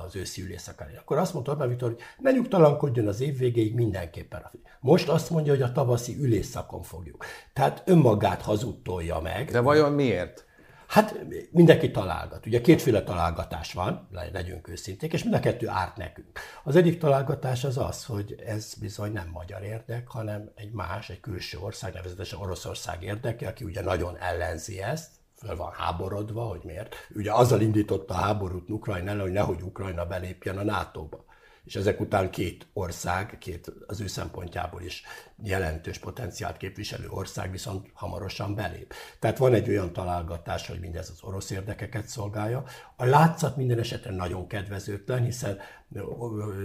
az 0.06 0.16
őszi 0.16 0.42
ülésszak 0.42 0.82
elé. 0.82 0.96
Akkor 0.96 1.18
azt 1.18 1.34
mondta 1.34 1.52
Orbán 1.52 1.70
Viktor, 1.70 1.90
hogy 1.90 2.00
ne 2.20 2.32
nyugtalankodjon 2.32 3.08
az 3.08 3.22
év 3.22 3.38
végéig 3.38 3.74
mindenképpen. 3.74 4.52
Most 4.80 5.10
azt 5.10 5.30
mondja, 5.30 5.54
hogy 5.54 5.62
a 5.62 5.72
tavaszi 5.72 6.18
ülésszakon 6.20 6.82
fogjuk. 6.82 7.26
Tehát 7.54 7.84
önmagát 7.86 8.42
hazudtolja 8.42 9.20
meg. 9.20 9.52
De 9.52 9.60
vajon 9.60 9.92
miért? 9.92 10.45
Hát 10.88 11.16
mindenki 11.52 11.92
találgat. 11.92 12.46
Ugye 12.46 12.62
kétféle 12.62 13.04
találgatás 13.04 13.74
van, 13.74 14.08
legyünk 14.32 14.68
őszinték, 14.68 15.14
és 15.14 15.24
mind 15.24 15.36
a 15.36 15.40
kettő 15.40 15.68
árt 15.68 15.98
nekünk. 15.98 16.40
Az 16.64 16.76
egyik 16.76 17.00
találgatás 17.00 17.64
az 17.64 17.78
az, 17.78 18.06
hogy 18.06 18.36
ez 18.46 18.74
bizony 18.74 19.12
nem 19.12 19.30
magyar 19.34 19.64
érdek, 19.64 20.08
hanem 20.08 20.52
egy 20.56 20.72
más, 20.72 21.10
egy 21.10 21.20
külső 21.20 21.58
ország, 21.58 21.94
nevezetesen 21.94 22.40
Oroszország 22.40 23.04
érdeke, 23.04 23.48
aki 23.48 23.64
ugye 23.64 23.82
nagyon 23.82 24.18
ellenzi 24.18 24.82
ezt, 24.82 25.10
föl 25.36 25.56
van 25.56 25.72
háborodva, 25.72 26.44
hogy 26.44 26.62
miért. 26.64 26.96
Ugye 27.16 27.32
azzal 27.32 27.62
indította 27.62 28.14
a 28.14 28.18
háborút 28.18 28.70
Ukrajna 28.70 29.10
ellen, 29.10 29.22
hogy 29.22 29.32
nehogy 29.32 29.62
Ukrajna 29.62 30.06
belépjen 30.06 30.58
a 30.58 30.64
NATO-ba 30.64 31.25
és 31.66 31.76
ezek 31.76 32.00
után 32.00 32.30
két 32.32 32.68
ország, 32.74 33.38
két 33.40 33.74
az 33.88 34.02
ő 34.02 34.08
szempontjából 34.08 34.82
is 34.82 35.04
jelentős 35.44 35.98
potenciált 35.98 36.58
képviselő 36.58 37.08
ország 37.10 37.52
viszont 37.52 37.90
hamarosan 37.94 38.56
belép. 38.56 38.94
Tehát 39.20 39.38
van 39.38 39.54
egy 39.54 39.70
olyan 39.70 39.94
találgatás, 39.94 40.68
hogy 40.68 40.80
mindez 40.80 41.10
az 41.10 41.20
orosz 41.22 41.50
érdekeket 41.50 42.08
szolgálja. 42.08 42.64
A 42.96 43.06
látszat 43.06 43.56
minden 43.56 43.80
esetre 43.80 44.12
nagyon 44.12 44.48
kedvezőtlen, 44.48 45.24
hiszen 45.24 45.60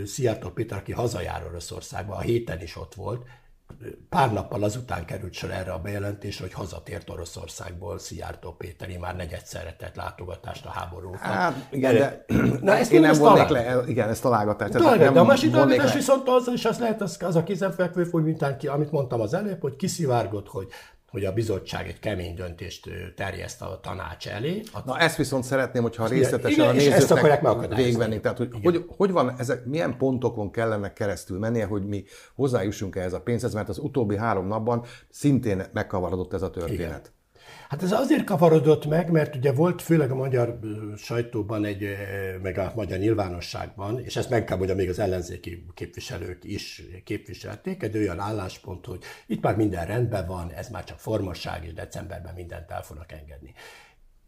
Szijjártó 0.04 0.50
Péter, 0.50 0.78
aki 0.78 0.92
hazajár 0.92 1.45
Oroszországba, 1.45 2.14
a 2.14 2.21
héten 2.21 2.61
is 2.62 2.76
ott 2.76 2.95
volt, 2.95 3.26
pár 4.09 4.33
nappal 4.33 4.62
azután 4.62 5.05
került 5.05 5.33
sor 5.33 5.50
erre 5.50 5.73
a 5.73 5.79
bejelentésre, 5.79 6.45
hogy 6.45 6.53
hazatért 6.53 7.11
Oroszországból 7.11 7.99
Szijjártó 7.99 8.53
Péteri 8.53 8.97
már 8.97 9.17
negyedszerre 9.17 9.77
tett 9.79 9.97
látogatást 9.97 10.67
a 10.67 10.71
háború 10.71 11.12
Hát 11.21 11.67
igen, 11.71 11.95
de 11.95 12.25
Na, 12.61 12.77
ezt 12.77 12.93
én 12.93 13.00
nem 13.00 13.19
vonnék 13.19 13.49
le, 13.49 13.83
igen, 13.87 14.09
ezt 14.09 14.23
találgatást. 14.23 14.73
Találgat, 14.73 15.12
de 15.12 15.21
a 15.21 15.25
másik 15.25 15.50
találgatás 15.50 15.95
viszont 15.95 16.29
az, 16.29 16.50
és 16.55 16.65
az 16.65 16.79
lehet 16.79 17.00
az, 17.00 17.17
az 17.21 17.37
a 17.37 17.43
kézenfekvő 17.43 18.05
hogy 18.05 18.57
ki, 18.57 18.67
amit 18.67 18.91
mondtam 18.91 19.21
az 19.21 19.35
előbb, 19.35 19.61
hogy 19.61 19.77
kiszivárgott, 19.77 20.49
hogy 20.49 20.69
hogy 21.11 21.25
a 21.25 21.33
bizottság 21.33 21.88
egy 21.88 21.99
kemény 21.99 22.35
döntést 22.35 22.88
terjeszt 23.17 23.62
a 23.62 23.79
tanács 23.83 24.29
elé. 24.29 24.62
Na 24.85 24.99
ezt 24.99 25.17
viszont 25.17 25.45
szeretném, 25.45 25.83
hogyha 25.83 26.07
részletesen 26.07 26.59
igen, 26.59 26.69
a 26.69 26.73
nézőknek 26.73 27.75
végvenni. 27.75 28.21
Tehát, 28.21 28.38
hogy, 28.38 28.50
hogy, 28.62 28.85
hogy, 28.97 29.11
van, 29.11 29.35
ezek, 29.38 29.64
milyen 29.64 29.97
pontokon 29.97 30.50
kellene 30.50 30.93
keresztül 30.93 31.38
mennie, 31.38 31.64
hogy 31.64 31.87
mi 31.87 32.05
hozzájussunk 32.35 32.97
ehhez 32.97 33.12
a 33.12 33.21
pénzhez, 33.21 33.55
mert 33.55 33.69
az 33.69 33.79
utóbbi 33.79 34.17
három 34.17 34.47
napban 34.47 34.85
szintén 35.09 35.62
megkavarodott 35.73 36.33
ez 36.33 36.43
a 36.43 36.50
történet. 36.50 36.79
Igen. 36.79 37.19
Hát 37.71 37.83
ez 37.83 37.93
azért 37.93 38.25
kavarodott 38.25 38.87
meg, 38.87 39.11
mert 39.11 39.37
ugye 39.37 39.53
volt 39.53 39.83
főleg 39.83 40.11
a 40.11 40.15
magyar 40.15 40.59
sajtóban, 40.97 41.65
egy, 41.65 41.97
meg 42.43 42.59
a 42.59 42.73
magyar 42.75 42.99
nyilvánosságban, 42.99 44.00
és 44.00 44.17
ezt 44.17 44.31
meg 44.31 44.45
kell 44.45 44.57
mondjam, 44.57 44.79
még 44.79 44.89
az 44.89 44.99
ellenzéki 44.99 45.67
képviselők 45.75 46.45
is 46.45 46.83
képviselték, 47.05 47.83
egy 47.83 47.97
olyan 47.97 48.19
álláspont, 48.19 48.87
hogy 48.87 49.03
itt 49.27 49.43
már 49.43 49.57
minden 49.57 49.87
rendben 49.87 50.27
van, 50.27 50.53
ez 50.53 50.69
már 50.69 50.85
csak 50.85 50.99
formasság, 50.99 51.65
és 51.65 51.73
decemberben 51.73 52.35
mindent 52.35 52.71
el 52.71 52.83
fognak 52.83 53.12
engedni. 53.12 53.55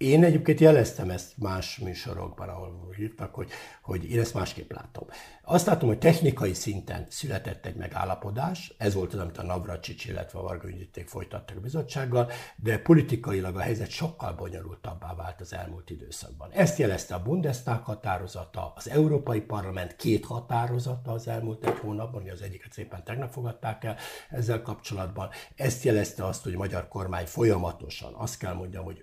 Én 0.02 0.25
egyébként 0.25 0.61
jeleztem 0.61 1.11
ezt 1.11 1.32
más 1.38 1.78
műsorokban, 1.78 2.49
ahol 2.49 2.94
írtak, 3.00 3.35
hogy, 3.35 3.50
hogy 3.82 4.11
én 4.11 4.21
ezt 4.21 4.35
másképp 4.35 4.73
látom. 4.73 5.06
Azt 5.42 5.66
látom, 5.66 5.88
hogy 5.88 5.99
technikai 5.99 6.54
szinten 6.54 7.06
született 7.09 7.66
egy 7.66 7.75
megállapodás, 7.75 8.75
ez 8.78 8.94
volt 8.94 9.12
az, 9.12 9.18
amit 9.21 9.38
a 9.38 9.42
Navracsics, 9.42 10.04
illetve 10.04 10.38
a 10.38 10.42
Varga 10.42 10.68
folytattak 11.06 11.56
a 11.56 11.61
bizottsággal, 11.61 12.30
de 12.56 12.78
politikailag 12.78 13.56
a 13.56 13.61
helyzet 13.61 13.90
sokkal 13.90 14.32
bonyolultabbá 14.32 15.14
vált 15.14 15.40
az 15.40 15.52
elmúlt 15.52 15.90
időszakban. 15.90 16.50
Ezt 16.52 16.78
jelezte 16.78 17.14
a 17.14 17.23
Bundestag 17.23 17.85
határozata, 17.85 18.73
az 18.76 18.88
Európai 18.88 19.40
Parlament 19.40 19.97
két 19.97 20.25
határozata 20.25 21.12
az 21.12 21.28
elmúlt 21.28 21.66
egy 21.66 21.78
hónapban, 21.78 22.28
az 22.28 22.42
egyiket 22.42 22.73
szépen 22.73 23.04
tegnap 23.04 23.32
fogadták 23.32 23.85
el 23.85 23.97
ezzel 24.30 24.62
kapcsolatban. 24.62 25.28
Ezt 25.54 25.85
jelezte 25.85 26.26
azt, 26.26 26.42
hogy 26.42 26.54
a 26.54 26.59
magyar 26.59 26.88
kormány 26.88 27.26
folyamatosan, 27.26 28.14
azt 28.14 28.38
kell 28.38 28.54
mondjam, 28.54 28.85
hogy 28.85 29.00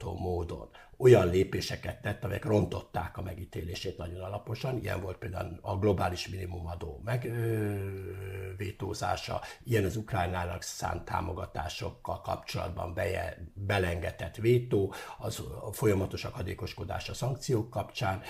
önsorsrontó 0.00 0.14
módon 0.18 0.68
olyan 1.00 1.30
lépéseket 1.30 2.02
tett, 2.02 2.24
amelyek 2.24 2.44
rontották 2.44 3.16
a 3.16 3.22
megítélését 3.22 3.96
nagyon 3.96 4.20
alaposan. 4.20 4.78
Ilyen 4.78 5.00
volt 5.00 5.16
például 5.16 5.58
a 5.60 5.78
globális 5.78 6.28
minimumadó 6.28 7.00
megvétózása, 7.04 9.40
ilyen 9.64 9.84
az 9.84 9.96
Ukrajnának 9.96 10.62
szánt 10.62 11.04
támogatásokkal 11.04 12.20
kapcsolatban 12.20 12.94
beje, 12.94 13.36
belengetett 13.54 14.36
vétó, 14.36 14.94
az 15.18 15.42
a 15.66 15.72
folyamatos 15.72 16.24
akadékoskodás 16.24 17.08
a 17.08 17.14
szankciók 17.14 17.70
kapcsán, 17.70 18.22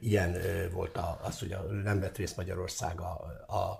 ilyen 0.00 0.36
volt 0.72 0.98
az, 1.22 1.38
hogy 1.38 1.56
nem 1.84 2.00
vett 2.00 2.16
részt 2.16 2.36
Magyarország 2.36 3.00
a, 3.00 3.20
a 3.54 3.78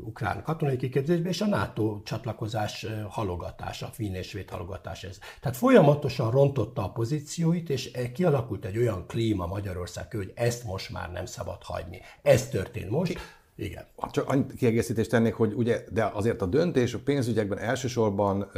ukrán 0.00 0.42
katonai 0.42 0.76
kiképzésbe, 0.76 1.28
és 1.28 1.40
a 1.40 1.46
NATO 1.46 2.00
csatlakozás 2.04 2.86
halogatása, 3.08 3.86
fin 3.86 4.14
és 4.14 4.28
svéd 4.28 4.50
halogatás. 4.50 5.06
Tehát 5.40 5.56
folyamatosan 5.56 6.30
rontotta 6.30 6.82
a 6.82 6.92
pozícióit, 7.16 7.70
és 7.70 7.90
kialakult 8.14 8.64
egy 8.64 8.78
olyan 8.78 9.06
klíma 9.06 9.46
Magyarország, 9.46 10.12
hogy 10.12 10.32
ezt 10.34 10.64
most 10.64 10.90
már 10.90 11.12
nem 11.12 11.26
szabad 11.26 11.62
hagyni. 11.62 12.00
Ez 12.22 12.48
történt 12.48 12.90
most. 12.90 13.18
Igen. 13.56 13.84
Csak 14.10 14.28
annyit 14.28 14.54
kiegészítést 14.54 15.10
tennék, 15.10 15.34
hogy 15.34 15.52
ugye, 15.52 15.84
de 15.92 16.10
azért 16.14 16.42
a 16.42 16.46
döntés 16.46 16.94
a 16.94 16.98
pénzügyekben 17.04 17.58
elsősorban 17.58 18.50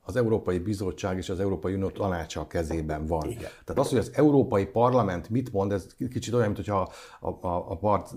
az 0.00 0.16
Európai 0.16 0.58
Bizottság 0.58 1.16
és 1.16 1.28
az 1.28 1.40
Európai 1.40 1.74
Unió 1.74 1.88
tanácsa 1.88 2.46
kezében 2.46 3.06
van. 3.06 3.30
Igen. 3.30 3.50
Tehát 3.64 3.80
az, 3.80 3.88
hogy 3.88 3.98
az 3.98 4.10
Európai 4.14 4.66
Parlament 4.66 5.28
mit 5.28 5.52
mond, 5.52 5.72
ez 5.72 5.86
kicsit 6.10 6.34
olyan, 6.34 6.50
mintha 6.50 6.92
a, 7.20 7.28
a, 7.28 7.70
a 7.70 7.76
part, 7.76 8.10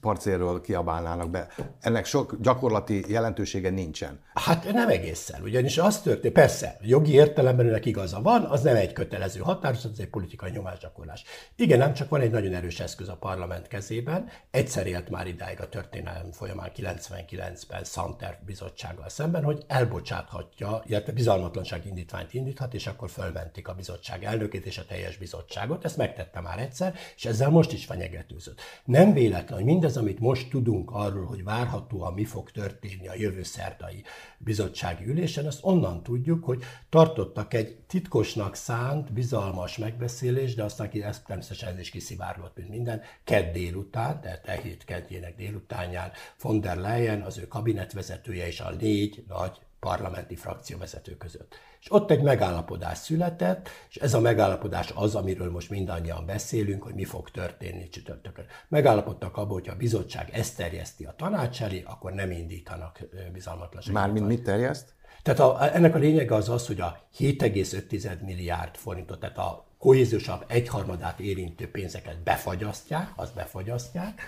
parcérről 0.00 0.60
kiabálnának 0.60 1.30
be. 1.30 1.48
Ennek 1.80 2.04
sok 2.04 2.36
gyakorlati 2.40 3.04
jelentősége 3.08 3.70
nincsen. 3.70 4.20
Hát 4.34 4.72
nem 4.72 4.88
egészen, 4.88 5.42
ugyanis 5.42 5.78
az 5.78 6.00
történt, 6.00 6.34
persze, 6.34 6.76
jogi 6.80 7.12
értelemben 7.12 7.66
önnek 7.66 7.86
igaza 7.86 8.20
van, 8.22 8.42
az 8.42 8.62
nem 8.62 8.76
egy 8.76 8.92
kötelező 8.92 9.40
határozat, 9.40 9.92
ez 9.92 9.98
egy 9.98 10.08
politikai 10.08 10.50
nyomásgyakorlás. 10.50 11.24
Igen, 11.56 11.78
nem 11.78 11.92
csak 11.92 12.08
van 12.08 12.20
egy 12.20 12.30
nagyon 12.30 12.54
erős 12.54 12.80
eszköz 12.80 13.08
a 13.08 13.16
parlament 13.16 13.68
kezében, 13.68 14.28
egyszer 14.50 14.86
élt 14.86 15.10
már 15.10 15.26
idáig 15.44 15.60
a 15.60 15.68
történelem 15.68 16.32
folyamán 16.32 16.70
99-ben 16.76 17.84
Santer 17.84 18.38
bizottsággal 18.46 19.08
szemben, 19.08 19.44
hogy 19.44 19.64
elbocsáthatja, 19.66 20.82
illetve 20.86 21.12
bizalmatlanság 21.12 21.86
indítványt 21.86 22.34
indíthat, 22.34 22.74
és 22.74 22.86
akkor 22.86 23.10
fölmentik 23.10 23.68
a 23.68 23.74
bizottság 23.74 24.24
elnökét 24.24 24.66
és 24.66 24.78
a 24.78 24.84
teljes 24.84 25.16
bizottságot. 25.16 25.84
Ezt 25.84 25.96
megtette 25.96 26.40
már 26.40 26.58
egyszer, 26.58 26.94
és 27.16 27.24
ezzel 27.24 27.50
most 27.50 27.72
is 27.72 27.84
fenyegetőzött. 27.84 28.60
Nem 28.84 29.12
véletlen, 29.12 29.58
hogy 29.58 29.66
mindez, 29.66 29.96
amit 29.96 30.18
most 30.18 30.50
tudunk 30.50 30.90
arról, 30.90 31.26
hogy 31.26 31.44
várhatóan 31.44 32.12
mi 32.12 32.24
fog 32.24 32.50
történni 32.50 33.08
a 33.08 33.14
jövő 33.14 33.42
szerdai 33.42 34.02
bizottsági 34.38 35.04
ülésen, 35.06 35.46
azt 35.46 35.60
onnan 35.62 36.02
tudjuk, 36.02 36.44
hogy 36.44 36.62
tartottak 36.88 37.54
egy 37.54 37.83
titkosnak 37.94 38.54
szánt, 38.54 39.12
bizalmas 39.12 39.78
megbeszélés, 39.78 40.54
de 40.54 40.62
aztán 40.62 40.90
ki 40.90 41.02
ezt 41.02 41.24
természetesen 41.24 41.72
ez 41.72 41.78
is 41.78 41.90
kiszivárgott, 41.90 42.56
mint 42.56 42.68
minden, 42.68 43.02
kedd 43.24 43.52
délután, 43.52 44.20
tehát 44.20 44.46
e 44.46 44.52
hét 44.52 44.84
kedjének 44.84 45.36
délutánján 45.36 46.10
von 46.42 46.60
der 46.60 46.76
Leyen, 46.76 47.22
az 47.22 47.38
ő 47.38 47.46
kabinetvezetője 47.48 48.46
és 48.46 48.60
a 48.60 48.70
négy 48.70 49.24
nagy 49.28 49.60
parlamenti 49.80 50.36
frakcióvezető 50.36 51.16
között. 51.16 51.54
És 51.80 51.92
ott 51.92 52.10
egy 52.10 52.22
megállapodás 52.22 52.98
született, 52.98 53.68
és 53.88 53.96
ez 53.96 54.14
a 54.14 54.20
megállapodás 54.20 54.92
az, 54.94 55.14
amiről 55.14 55.50
most 55.50 55.70
mindannyian 55.70 56.26
beszélünk, 56.26 56.82
hogy 56.82 56.94
mi 56.94 57.04
fog 57.04 57.30
történni 57.30 57.88
csütörtökön. 57.88 58.44
Megállapodtak 58.68 59.36
abban, 59.36 59.52
hogy 59.52 59.68
a 59.68 59.76
bizottság 59.76 60.30
ezt 60.32 60.56
terjeszti 60.56 61.04
a 61.04 61.14
tanács 61.16 61.62
elé, 61.62 61.82
akkor 61.86 62.12
nem 62.12 62.30
indítanak 62.30 63.00
bizalmatlanságot. 63.32 64.00
Mármint 64.00 64.26
mit 64.26 64.42
terjeszt? 64.42 64.94
Tehát 65.24 65.40
a, 65.40 65.74
ennek 65.74 65.94
a 65.94 65.98
lényege 65.98 66.34
az 66.34 66.48
az, 66.48 66.66
hogy 66.66 66.80
a 66.80 67.00
7,5 67.18 68.20
milliárd 68.24 68.76
forintot, 68.76 69.20
tehát 69.20 69.38
a 69.38 69.64
kohéziósabb 69.84 70.44
egyharmadát 70.46 71.20
érintő 71.20 71.70
pénzeket 71.70 72.22
befagyasztják, 72.22 73.12
azt 73.16 73.34
befagyasztják, 73.34 74.20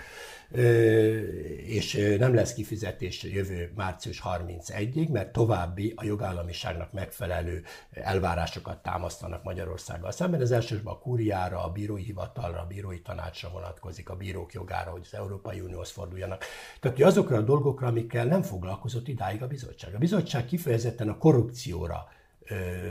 és 1.65 2.15
nem 2.17 2.33
lesz 2.33 2.53
kifizetés 2.53 3.23
jövő 3.23 3.71
március 3.75 4.21
31-ig, 4.25 5.09
mert 5.09 5.31
további 5.31 5.93
a 5.95 6.03
jogállamiságnak 6.03 6.91
megfelelő 6.91 7.63
elvárásokat 7.91 8.83
támasztanak 8.83 9.43
Magyarországgal 9.43 10.11
szemben. 10.11 10.41
Ez 10.41 10.51
elsősorban 10.51 10.93
a 10.93 10.99
kúriára, 10.99 11.63
a 11.63 11.71
bírói 11.71 12.03
hivatalra, 12.03 12.59
a 12.59 12.67
bírói 12.67 13.01
tanácsra 13.01 13.49
vonatkozik, 13.49 14.09
a 14.09 14.15
bírók 14.15 14.53
jogára, 14.53 14.91
hogy 14.91 15.07
az 15.11 15.17
Európai 15.17 15.59
Unióhoz 15.59 15.89
forduljanak. 15.89 16.43
Tehát 16.79 16.97
hogy 16.97 17.05
azokra 17.05 17.37
a 17.37 17.41
dolgokra, 17.41 17.87
amikkel 17.87 18.25
nem 18.25 18.41
foglalkozott 18.41 19.07
idáig 19.07 19.41
a 19.41 19.47
bizottság. 19.47 19.95
A 19.95 19.97
bizottság 19.97 20.45
kifejezetten 20.45 21.09
a 21.09 21.17
korrupcióra 21.17 22.07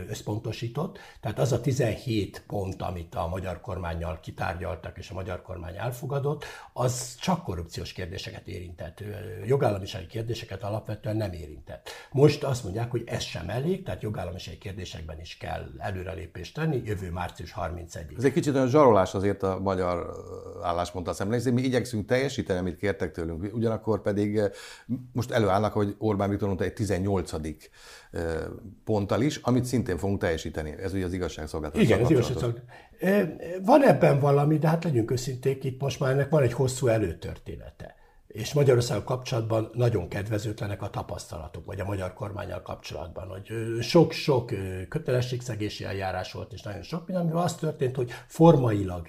összpontosított. 0.09 0.99
Tehát 1.21 1.39
az 1.39 1.53
a 1.53 1.61
17 1.61 2.43
pont, 2.47 2.83
amit 2.83 3.15
a 3.15 3.27
magyar 3.29 3.61
kormányjal 3.61 4.21
kitárgyaltak 4.21 4.99
és 4.99 5.11
a 5.11 5.15
magyar 5.15 5.43
kormány 5.43 5.77
elfogadott, 5.77 6.45
az 6.73 7.17
csak 7.21 7.43
korrupciós 7.43 7.93
kérdéseket 7.93 8.47
érintett. 8.47 9.03
Jogállamisági 9.47 10.07
kérdéseket 10.07 10.63
alapvetően 10.63 11.17
nem 11.17 11.33
érintett. 11.33 11.91
Most 12.11 12.45
azt 12.45 12.65
mondják, 12.65 12.91
hogy 12.91 13.03
ez 13.07 13.23
sem 13.23 13.49
elég, 13.49 13.83
tehát 13.83 14.03
jogállamisági 14.03 14.59
kérdésekben 14.59 15.21
is 15.21 15.37
kell 15.37 15.71
előrelépést 15.79 16.55
tenni, 16.55 16.83
jövő 16.85 17.11
március 17.11 17.55
31-ig. 17.57 18.17
Ez 18.17 18.25
egy 18.25 18.33
kicsit 18.33 18.55
olyan 18.55 18.69
zsarolás 18.69 19.15
azért 19.15 19.43
a 19.43 19.59
magyar 19.59 20.11
állásponttal 20.63 21.15
szemben, 21.15 21.39
hiszen 21.39 21.53
mi 21.53 21.63
igyekszünk 21.63 22.07
teljesíteni, 22.07 22.59
amit 22.59 22.77
kértek 22.77 23.13
tőlünk, 23.13 23.55
ugyanakkor 23.55 24.03
pedig 24.03 24.41
most 25.13 25.31
előállnak, 25.31 25.73
hogy 25.73 25.95
Orbán 25.99 26.29
Viktor 26.29 26.47
mondta 26.47 26.65
egy 26.65 26.73
18 26.73 27.33
ponttal 28.85 29.23
is, 29.23 29.41
amit 29.47 29.65
szintén 29.65 29.99
fogunk 29.99 30.21
teljesíteni. 30.21 30.75
Ez 30.83 30.95
ugye 30.95 31.05
az 31.05 31.12
igazságszolgáltatás. 31.12 31.87
Igen, 31.87 32.00
az 32.00 32.11
igazságszolgáltatás. 32.11 32.79
Van 33.65 33.83
ebben 33.85 34.21
valami, 34.21 34.59
de 34.59 34.69
hát 34.69 34.85
legyünk 34.85 35.11
őszinték, 35.11 35.65
itt 35.65 35.81
most 35.81 36.00
már 36.00 36.11
ennek 36.11 36.29
van 36.29 36.43
egy 36.43 36.53
hosszú 36.53 36.87
előtörténete 36.87 37.95
és 38.37 38.52
Magyarország 38.52 39.05
kapcsolatban 39.05 39.71
nagyon 39.73 40.09
kedvezőtlenek 40.09 40.83
a 40.83 40.90
tapasztalatok, 40.90 41.64
vagy 41.64 41.81
a 41.81 41.85
magyar 41.85 42.12
kormányal 42.12 42.62
kapcsolatban, 42.62 43.28
hogy 43.28 43.52
sok-sok 43.83 44.52
kötelességszegési 44.88 45.85
eljárás 45.85 46.33
volt, 46.33 46.52
és 46.52 46.62
nagyon 46.62 46.83
sok 46.83 47.07
minden, 47.07 47.25
amivel 47.25 47.43
az 47.43 47.55
történt, 47.55 47.97
hogy 47.97 48.11
formailag 48.26 49.07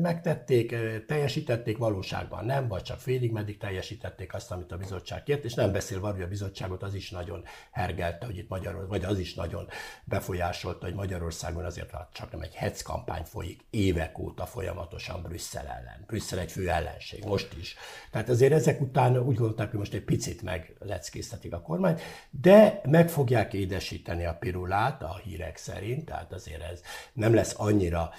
megtették, 0.00 0.74
teljesítették, 1.06 1.78
valóságban 1.78 2.44
nem, 2.44 2.68
vagy 2.68 2.82
csak 2.82 2.98
félig 2.98 3.32
meddig 3.32 3.58
teljesítették 3.58 4.34
azt, 4.34 4.50
amit 4.50 4.72
a 4.72 4.76
bizottság 4.76 5.22
kért, 5.22 5.44
és 5.44 5.54
nem 5.54 5.72
beszél 5.72 6.00
hogy 6.00 6.22
a 6.22 6.28
bizottságot 6.28 6.82
az 6.82 6.94
is 6.94 7.10
nagyon 7.10 7.44
hergelte, 7.70 8.26
hogy 8.26 8.36
itt 8.36 8.48
Magyarország, 8.48 8.88
vagy 8.88 9.04
az 9.04 9.18
is 9.18 9.34
nagyon 9.34 9.68
befolyásolta, 10.04 10.86
hogy 10.86 10.94
Magyarországon 10.94 11.64
azért 11.64 11.94
csak 12.12 12.30
nem 12.30 12.40
egy 12.40 12.54
hetz 12.54 12.82
kampány 12.82 13.24
folyik 13.24 13.64
évek 13.70 14.18
óta 14.18 14.46
folyamatosan 14.46 15.22
Brüsszel 15.22 15.66
ellen. 15.66 16.04
Brüsszel 16.06 16.38
egy 16.38 16.52
fő 16.52 16.68
ellenség, 16.68 17.24
most 17.24 17.54
is. 17.58 17.76
Tehát 18.10 18.28
azért 18.28 18.50
azért 18.52 18.68
ezek 18.68 18.80
után 18.88 19.18
úgy 19.18 19.36
gondolták, 19.36 19.70
hogy 19.70 19.78
most 19.78 19.94
egy 19.94 20.04
picit 20.04 20.42
megleckéztetik 20.42 21.52
a 21.52 21.60
kormányt, 21.60 22.00
de 22.30 22.80
meg 22.84 23.08
fogják 23.08 23.52
édesíteni 23.52 24.24
a 24.24 24.36
pirulát 24.40 25.02
a 25.02 25.20
hírek 25.24 25.56
szerint, 25.56 26.04
tehát 26.04 26.32
azért 26.32 26.62
ez 26.62 26.80
nem 27.12 27.34
lesz 27.34 27.54
annyira 27.56 28.10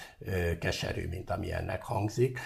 keserű, 0.60 1.08
mint 1.08 1.30
ami 1.30 1.52
ennek 1.52 1.82
hangzik. 1.82 2.38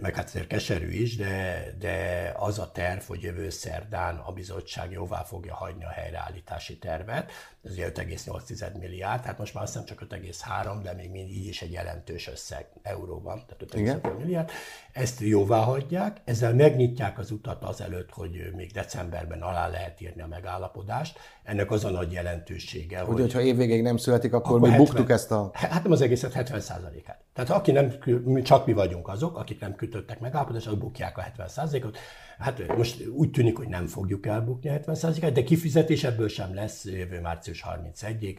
Meg 0.00 0.14
hát 0.14 0.28
azért 0.28 0.46
keserű 0.46 0.90
is, 0.90 1.16
de, 1.16 1.64
de 1.78 2.32
az 2.36 2.58
a 2.58 2.70
terv, 2.72 3.00
hogy 3.06 3.22
jövő 3.22 3.50
szerdán 3.50 4.16
a 4.16 4.32
bizottság 4.32 4.92
jóvá 4.92 5.22
fogja 5.22 5.54
hagyni 5.54 5.84
a 5.84 5.88
helyreállítási 5.88 6.78
tervet, 6.78 7.32
ez 7.62 7.72
ugye 7.72 7.92
5,8 7.92 8.78
milliárd, 8.78 9.24
hát 9.24 9.38
most 9.38 9.54
már 9.54 9.62
azt 9.62 9.72
hiszem 9.72 9.86
csak 9.86 10.08
5,3, 10.10 10.80
de 10.82 10.92
még 10.92 11.10
mindig 11.10 11.36
így 11.36 11.46
is 11.46 11.62
egy 11.62 11.72
jelentős 11.72 12.28
összeg 12.28 12.66
euróban, 12.82 13.44
tehát 13.46 14.00
5,5 14.02 14.18
milliárd. 14.18 14.50
Ezt 14.92 15.20
jóvá 15.20 15.58
hagyják, 15.58 16.20
ezzel 16.24 16.54
megnyitják 16.54 17.18
az 17.18 17.30
utat 17.30 17.62
azelőtt, 17.62 18.10
hogy 18.10 18.50
még 18.54 18.72
decemberben 18.72 19.42
alá 19.42 19.68
lehet 19.68 20.00
írni 20.00 20.22
a 20.22 20.26
megállapodást. 20.26 21.18
Ennek 21.50 21.70
az 21.70 21.84
a 21.84 21.90
nagy 21.90 22.12
jelentősége, 22.12 22.98
hogy... 22.98 23.14
Ugye, 23.14 23.22
hogyha 23.22 23.40
évvégéig 23.40 23.82
nem 23.82 23.96
születik, 23.96 24.32
akkor, 24.32 24.56
akkor 24.56 24.60
mi 24.60 24.68
70, 24.68 24.86
buktuk 24.86 25.10
ezt 25.10 25.30
a... 25.30 25.50
Hát 25.52 25.82
nem 25.82 25.92
az 25.92 26.00
egészet 26.00 26.32
70% 26.34 26.72
át 27.06 27.24
Tehát 27.32 27.50
aki 27.50 27.72
nem, 27.72 27.92
csak 28.42 28.66
mi 28.66 28.72
vagyunk 28.72 29.08
azok, 29.08 29.36
akik 29.38 29.60
nem 29.60 29.74
kötöttek 29.74 30.20
megállapodást, 30.20 30.66
azok 30.66 30.78
bukják 30.78 31.18
a 31.18 31.24
70% 31.36 31.84
ot 31.84 31.98
Hát 32.40 32.76
most 32.76 33.06
úgy 33.08 33.30
tűnik, 33.30 33.56
hogy 33.56 33.68
nem 33.68 33.86
fogjuk 33.86 34.26
elbukni 34.26 34.68
a 34.68 34.72
70%-át, 34.72 35.32
de 35.32 35.42
kifizetés 35.42 36.04
ebből 36.04 36.28
sem 36.28 36.54
lesz 36.54 36.84
jövő 36.84 37.20
március 37.20 37.64
31-ig, 37.68 38.38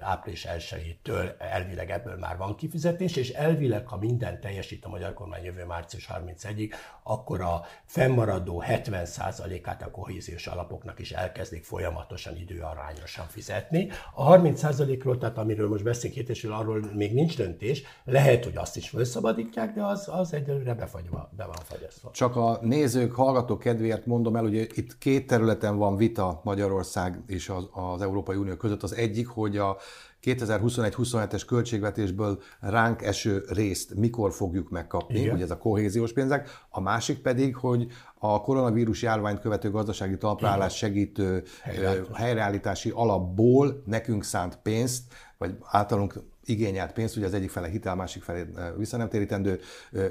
április 0.00 0.46
1-től 0.48 1.32
elvileg 1.38 1.90
ebből 1.90 2.16
már 2.16 2.36
van 2.36 2.56
kifizetés, 2.56 3.16
és 3.16 3.30
elvileg, 3.30 3.86
ha 3.86 3.96
minden 3.96 4.40
teljesít 4.40 4.84
a 4.84 4.88
magyar 4.88 5.14
kormány 5.14 5.44
jövő 5.44 5.64
március 5.64 6.08
31-ig, 6.12 6.72
akkor 7.02 7.40
a 7.40 7.64
fennmaradó 7.84 8.64
70%-át 8.66 9.82
a 9.82 9.90
kohéziós 9.90 10.46
alapoknak 10.46 10.98
is 10.98 11.12
elkezdik 11.12 11.64
folyamatosan 12.06 12.36
időarányosan 12.36 13.26
fizetni. 13.28 13.88
A 14.14 14.38
30%-ról, 14.38 15.18
tehát 15.18 15.38
amiről 15.38 15.68
most 15.68 15.84
beszélünk 15.84 16.18
hétésről, 16.18 16.52
arról 16.52 16.90
még 16.94 17.14
nincs 17.14 17.36
döntés, 17.36 17.82
lehet, 18.04 18.44
hogy 18.44 18.56
azt 18.56 18.76
is 18.76 18.88
felszabadítják, 18.88 19.74
de 19.74 19.84
az, 19.84 20.08
az 20.12 20.32
egyelőre 20.32 20.74
befagyva, 20.74 21.30
be 21.36 21.44
van 21.44 21.56
fagyasztva. 21.64 22.10
Csak 22.10 22.36
a 22.36 22.58
néző 22.62 22.74
nézők, 22.76 23.12
hallgatók 23.12 23.58
kedvéért 23.58 24.06
mondom 24.06 24.36
el, 24.36 24.42
hogy 24.42 24.54
itt 24.54 24.98
két 24.98 25.26
területen 25.26 25.76
van 25.76 25.96
vita 25.96 26.40
Magyarország 26.44 27.22
és 27.26 27.48
az, 27.48 27.68
az 27.72 28.02
Európai 28.02 28.36
Unió 28.36 28.54
között. 28.54 28.82
Az 28.82 28.94
egyik, 28.94 29.28
hogy 29.28 29.56
a 29.56 29.76
2021-27-es 30.22 31.42
költségvetésből 31.46 32.38
ránk 32.60 33.02
eső 33.02 33.44
részt 33.48 33.94
mikor 33.94 34.32
fogjuk 34.32 34.70
megkapni, 34.70 35.18
Igen. 35.18 35.34
ugye 35.34 35.44
ez 35.44 35.50
a 35.50 35.58
kohéziós 35.58 36.12
pénzek, 36.12 36.48
a 36.68 36.80
másik 36.80 37.18
pedig, 37.18 37.56
hogy 37.56 37.86
a 38.34 38.40
koronavírus 38.40 39.02
járványt 39.02 39.40
követő 39.40 39.70
gazdasági 39.70 40.16
talpraállás 40.16 40.76
segítő 40.76 41.42
helyreállítási. 41.62 42.22
helyreállítási 42.22 42.90
alapból 42.94 43.82
nekünk 43.84 44.24
szánt 44.24 44.58
pénzt, 44.62 45.02
vagy 45.38 45.56
általunk 45.64 46.14
igényelt 46.46 46.92
pénzt, 46.92 47.16
ugye 47.16 47.26
az 47.26 47.34
egyik 47.34 47.50
fele 47.50 47.68
hitel, 47.68 47.94
másik 47.94 48.22
felé 48.22 48.44
visszanemtérítendő, 48.76 49.60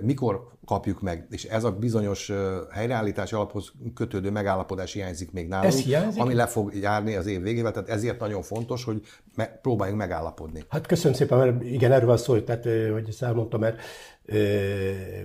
mikor 0.02 0.48
kapjuk 0.66 1.02
meg, 1.02 1.28
és 1.30 1.44
ez 1.44 1.64
a 1.64 1.72
bizonyos 1.72 2.32
helyreállítási 2.72 3.36
alaphoz 3.36 3.72
kötődő 3.94 4.32
megállapodás 4.32 4.94
hiányzik 4.94 5.32
még 5.32 5.48
nálunk, 5.48 5.74
hiányzik? 5.74 6.22
ami 6.22 6.34
le 6.34 6.46
fog 6.46 6.76
járni 6.76 7.16
az 7.16 7.26
év 7.26 7.42
végével, 7.42 7.72
tehát 7.72 7.90
ezért 7.90 8.20
nagyon 8.20 8.42
fontos, 8.42 8.84
hogy 8.84 9.02
me- 9.36 9.60
próbáljunk 9.62 10.00
megállapodni. 10.00 10.64
Hát 10.70 10.88
köszönöm 10.88 11.18
szépen, 11.18 11.38
mert 11.38 11.64
igen, 11.64 11.92
erről 11.92 12.08
van 12.08 12.18
szó, 12.18 12.40
tehát, 12.40 12.64
hogy 12.92 13.10
ezt 13.10 13.24
elmondtam, 13.24 13.60
mert 13.60 13.82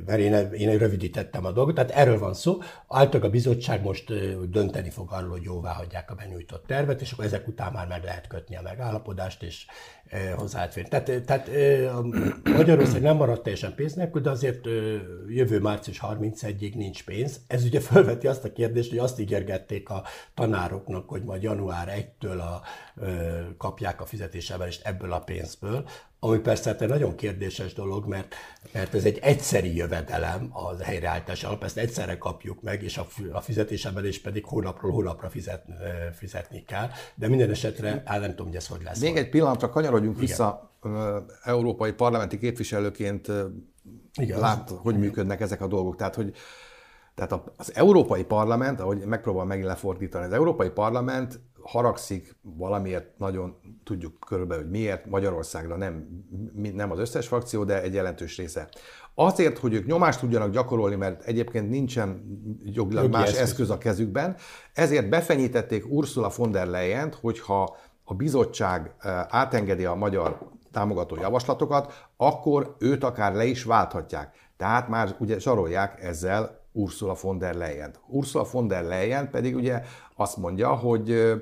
mert 0.07 0.19
én, 0.19 0.53
én 0.53 0.79
rövidítettem 0.79 1.45
a 1.45 1.53
dolgot, 1.53 1.75
tehát 1.75 1.91
erről 1.91 2.19
van 2.19 2.35
szó. 2.35 2.59
Általában 2.89 3.29
a 3.29 3.33
bizottság 3.33 3.83
most 3.83 4.13
dönteni 4.51 4.91
fog 4.91 5.13
arról, 5.13 5.31
hogy 5.31 5.43
jóvá 5.43 5.73
hagyják 5.73 6.11
a 6.11 6.15
benyújtott 6.15 6.67
tervet, 6.67 7.01
és 7.01 7.13
akkor 7.13 7.25
ezek 7.25 7.49
után 7.49 7.73
már 7.73 7.87
meg 7.87 8.05
lehet 8.05 8.27
kötni 8.27 8.57
a 8.57 8.63
megállapodást, 8.63 9.43
és 9.43 9.67
hozzáférni. 10.37 10.89
Tehát, 10.89 11.25
tehát 11.25 11.51
Magyarország 12.57 13.03
nem 13.03 13.17
maradt 13.17 13.43
teljesen 13.43 13.75
pénz 13.75 13.95
nélkül, 13.95 14.21
de 14.21 14.31
azért 14.31 14.65
jövő 15.29 15.61
március 15.61 16.01
31-ig 16.03 16.75
nincs 16.75 17.05
pénz. 17.05 17.41
Ez 17.47 17.65
ugye 17.65 17.81
felveti 17.81 18.27
azt 18.27 18.45
a 18.45 18.53
kérdést, 18.53 18.91
hogy 18.91 18.99
azt 18.99 19.21
ígérgették 19.21 19.89
a 19.89 20.03
tanároknak, 20.35 21.09
hogy 21.09 21.23
majd 21.23 21.43
január 21.43 21.89
1-től 21.97 22.39
a, 22.39 22.61
kapják 23.59 24.01
a 24.01 24.05
fizetésemelést 24.05 24.87
ebből 24.87 25.13
a 25.13 25.21
pénzből, 25.21 25.89
ami 26.21 26.39
persze 26.39 26.71
hát 26.71 26.83
egy 26.83 26.89
nagyon 26.89 27.15
kérdéses 27.15 27.73
dolog, 27.73 28.07
mert, 28.07 28.35
mert 28.73 28.95
ez 28.95 29.05
egy 29.05 29.19
egyszeri 29.23 29.77
jövedelem 29.77 30.49
az 30.53 30.83
helyreállítás 30.83 31.45
alap, 31.45 31.65
ezt 31.65 31.77
egyszerre 31.77 32.19
kapjuk 32.19 32.63
meg, 32.63 32.83
és 32.83 32.99
a, 32.99 33.07
a 33.33 33.41
fizetésemelés 33.41 34.21
pedig 34.21 34.45
hónapról 34.45 34.93
hónapra 34.93 35.31
fizet, 35.31 35.65
fizetni 36.13 36.65
kell, 36.65 36.89
de 37.15 37.29
minden 37.29 37.51
esetre, 37.51 38.03
hát 38.05 38.21
nem 38.21 38.31
tudom, 38.31 38.47
hogy 38.47 38.57
ez 38.57 38.67
hogy 38.67 38.83
lesz. 38.83 39.01
Még 39.01 39.17
egy 39.17 39.29
pillanatra 39.29 39.71
kanyarodjunk 39.71 40.17
Igen. 40.17 40.27
vissza 40.27 40.71
európai 41.45 41.93
parlamenti 41.93 42.39
képviselőként 42.39 43.29
Igen, 44.15 44.39
lát, 44.39 44.71
az... 44.71 44.77
hogy 44.83 44.99
működnek 44.99 45.41
ezek 45.41 45.61
a 45.61 45.67
dolgok. 45.67 45.97
Tehát, 45.97 46.15
hogy 46.15 46.35
tehát 47.15 47.51
az 47.57 47.75
Európai 47.75 48.25
Parlament, 48.25 48.81
ahogy 48.81 49.05
megpróbál 49.05 49.45
megint 49.45 49.67
lefordítani, 49.67 50.25
az 50.25 50.33
Európai 50.33 50.71
Parlament 50.71 51.41
haragszik 51.63 52.37
valamiért, 52.43 53.19
nagyon 53.19 53.57
tudjuk 53.85 54.21
körülbelül, 54.27 54.63
hogy 54.63 54.73
miért, 54.73 55.07
Magyarországra 55.07 55.77
nem, 55.77 56.25
nem 56.75 56.91
az 56.91 56.99
összes 56.99 57.27
frakció, 57.27 57.65
de 57.65 57.83
egy 57.83 57.95
jelentős 57.95 58.37
része. 58.37 58.69
Azért, 59.15 59.59
hogy 59.59 59.75
ők 59.75 59.87
nyomást 59.87 60.21
tudjanak 60.21 60.51
gyakorolni, 60.51 60.97
mert 60.97 61.23
egyébként 61.23 61.71
nincsen 61.71 62.25
jogilag 62.65 63.11
más 63.11 63.29
eszköz. 63.29 63.41
eszköz 63.41 63.71
a 63.71 63.79
kezükben, 63.79 64.37
ezért 64.75 65.09
befenyítették 65.09 65.85
Ursula 65.89 66.31
von 66.37 66.51
der 66.51 66.67
Leyen-t, 66.67 67.15
hogyha 67.15 67.77
a 68.05 68.15
bizottság 68.15 68.95
eh, 68.99 69.21
átengedi 69.29 69.85
a 69.85 69.95
magyar 69.95 70.39
támogató 70.73 71.17
javaslatokat, 71.17 72.09
akkor 72.17 72.77
őt 72.79 73.05
akár 73.05 73.35
le 73.35 73.45
is 73.45 73.65
válthatják. 73.65 74.35
Tehát 74.57 74.89
már 74.89 75.17
ugye 75.19 75.39
zsarolják 75.39 76.03
ezzel 76.03 76.61
Ursula 76.73 77.15
von 77.21 77.39
der 77.39 77.55
Leyen. 77.55 77.95
Ursula 78.07 78.45
von 78.53 78.69
der 78.69 78.85
Leyen 78.85 79.31
pedig 79.31 79.57
ugye 79.57 79.83
azt 80.21 80.37
mondja, 80.37 80.69
hogy 80.69 81.33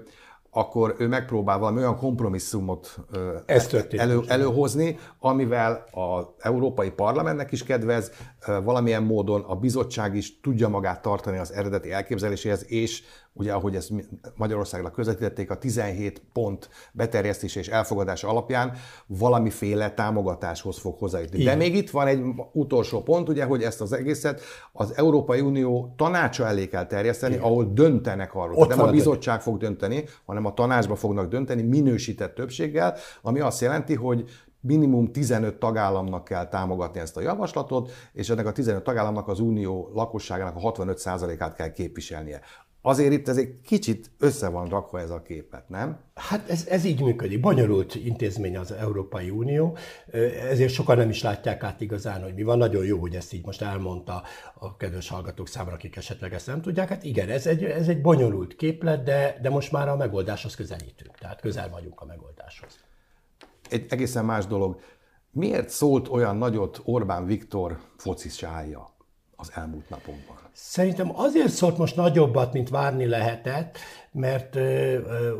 akkor 0.50 0.94
ő 0.98 1.08
megpróbál 1.08 1.58
valami 1.58 1.78
olyan 1.78 1.96
kompromisszumot 1.96 2.98
Ez 3.46 3.74
elő, 3.90 4.20
előhozni, 4.26 4.98
amivel 5.18 5.84
az 5.90 6.24
Európai 6.38 6.90
Parlamentnek 6.90 7.52
is 7.52 7.62
kedvez, 7.62 8.10
valamilyen 8.64 9.02
módon 9.02 9.40
a 9.40 9.54
bizottság 9.54 10.16
is 10.16 10.40
tudja 10.40 10.68
magát 10.68 11.02
tartani 11.02 11.38
az 11.38 11.52
eredeti 11.52 11.92
elképzeléséhez, 11.92 12.64
és 12.66 13.02
ugye 13.38 13.52
ahogy 13.52 13.74
ezt 13.76 13.92
Magyarországnak 14.36 14.92
közvetítették, 14.92 15.50
a 15.50 15.58
17 15.58 16.22
pont 16.32 16.68
beterjesztése 16.92 17.60
és 17.60 17.68
elfogadása 17.68 18.28
alapján 18.28 18.72
valamiféle 19.06 19.90
támogatáshoz 19.90 20.78
fog 20.78 20.98
hozzájutni. 20.98 21.44
De 21.44 21.54
még 21.54 21.74
itt 21.74 21.90
van 21.90 22.06
egy 22.06 22.22
utolsó 22.52 23.02
pont, 23.02 23.28
ugye, 23.28 23.44
hogy 23.44 23.62
ezt 23.62 23.80
az 23.80 23.92
egészet 23.92 24.40
az 24.72 24.96
Európai 24.96 25.40
Unió 25.40 25.94
tanácsa 25.96 26.46
elé 26.46 26.68
kell 26.68 26.86
terjeszteni, 26.86 27.32
Igen. 27.32 27.44
ahol 27.44 27.70
döntenek 27.72 28.34
arról. 28.34 28.56
Ott 28.56 28.68
nem 28.68 28.80
a 28.80 28.90
bizottság 28.90 29.40
fog 29.40 29.58
dönteni, 29.58 30.04
hanem 30.26 30.37
a 30.46 30.54
tanácsba 30.54 30.94
fognak 30.94 31.28
dönteni 31.28 31.62
minősített 31.62 32.34
többséggel, 32.34 32.96
ami 33.22 33.40
azt 33.40 33.60
jelenti, 33.60 33.94
hogy 33.94 34.24
minimum 34.60 35.12
15 35.12 35.58
tagállamnak 35.58 36.24
kell 36.24 36.48
támogatni 36.48 37.00
ezt 37.00 37.16
a 37.16 37.20
javaslatot, 37.20 37.90
és 38.12 38.30
ennek 38.30 38.46
a 38.46 38.52
15 38.52 38.82
tagállamnak 38.82 39.28
az 39.28 39.40
unió 39.40 39.90
lakosságának 39.94 40.56
a 40.56 40.72
65%-át 40.72 41.54
kell 41.54 41.72
képviselnie. 41.72 42.40
Azért 42.82 43.12
itt 43.12 43.28
ez 43.28 43.36
egy 43.36 43.60
kicsit 43.64 44.10
össze 44.18 44.48
van 44.48 44.68
rakva 44.68 45.00
ez 45.00 45.10
a 45.10 45.22
képet, 45.22 45.68
nem? 45.68 46.00
Hát 46.14 46.48
ez, 46.48 46.66
ez 46.66 46.84
így 46.84 47.02
működik. 47.02 47.40
Bonyolult 47.40 47.94
intézmény 47.94 48.56
az 48.56 48.72
Európai 48.72 49.30
Unió, 49.30 49.76
ezért 50.50 50.72
sokan 50.72 50.96
nem 50.96 51.08
is 51.08 51.22
látják 51.22 51.62
át 51.62 51.80
igazán, 51.80 52.22
hogy 52.22 52.34
mi 52.34 52.42
van. 52.42 52.58
Nagyon 52.58 52.84
jó, 52.84 52.98
hogy 52.98 53.14
ezt 53.14 53.32
így 53.32 53.44
most 53.44 53.62
elmondta 53.62 54.22
a 54.54 54.76
kedves 54.76 55.08
hallgatók 55.08 55.48
számára, 55.48 55.74
akik 55.74 55.96
esetleg 55.96 56.32
ezt 56.34 56.46
nem 56.46 56.62
tudják. 56.62 56.88
Hát 56.88 57.04
igen, 57.04 57.28
ez 57.28 57.46
egy, 57.46 57.64
ez 57.64 57.88
egy 57.88 58.00
bonyolult 58.00 58.56
képlet, 58.56 59.02
de, 59.02 59.38
de 59.42 59.50
most 59.50 59.72
már 59.72 59.88
a 59.88 59.96
megoldáshoz 59.96 60.54
közelítünk. 60.54 61.18
Tehát 61.18 61.40
közel 61.40 61.68
vagyunk 61.68 62.00
a 62.00 62.04
megoldáshoz. 62.04 62.78
Egy 63.70 63.86
egészen 63.88 64.24
más 64.24 64.46
dolog. 64.46 64.80
Miért 65.30 65.68
szólt 65.68 66.08
olyan 66.08 66.36
nagyot 66.36 66.80
Orbán 66.84 67.26
Viktor 67.26 67.78
focisája 67.96 68.96
az 69.40 69.50
elmúlt 69.54 69.88
napokban? 69.88 70.36
Szerintem 70.52 71.18
azért 71.18 71.48
szólt 71.48 71.78
most 71.78 71.96
nagyobbat, 71.96 72.52
mint 72.52 72.68
várni 72.68 73.06
lehetett, 73.06 73.78
mert 74.12 74.56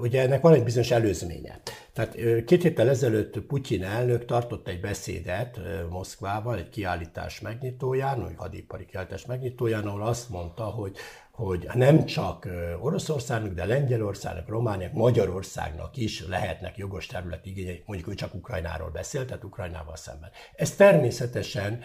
ugye 0.01 0.23
ennek 0.23 0.41
van 0.41 0.55
egy 0.55 0.65
bizonyos 0.65 0.91
előzménye. 0.91 1.61
Tehát 1.93 2.17
két 2.45 2.63
héttel 2.63 2.89
ezelőtt 2.89 3.39
Putyin 3.41 3.85
elnök 3.85 4.25
tartott 4.25 4.69
egy 4.69 4.81
beszédet 4.81 5.61
Moszkvával, 5.91 6.59
egy 6.59 6.69
kiállítás 6.69 7.41
megnyitóján, 7.41 8.23
vagy 8.23 8.35
hadipari 8.37 8.87
kiállítás 8.87 9.27
megnyitóján, 9.27 9.87
ahol 9.87 10.03
azt 10.03 10.31
mondta, 10.31 10.65
hogy 10.65 10.97
hogy 11.31 11.69
nem 11.75 12.05
csak 12.05 12.49
Oroszországnak, 12.81 13.53
de 13.53 13.65
Lengyelországnak, 13.65 14.49
Romániák, 14.49 14.93
Magyarországnak 14.93 15.97
is 15.97 16.27
lehetnek 16.27 16.77
jogos 16.77 17.07
területi 17.07 17.51
igényei, 17.51 17.83
mondjuk 17.87 18.09
ő 18.09 18.15
csak 18.15 18.35
Ukrajnáról 18.35 18.91
beszélt, 18.91 19.27
tehát 19.27 19.45
Ukrajnával 19.45 19.97
szemben. 19.97 20.31
Ez 20.55 20.75
természetesen 20.75 21.81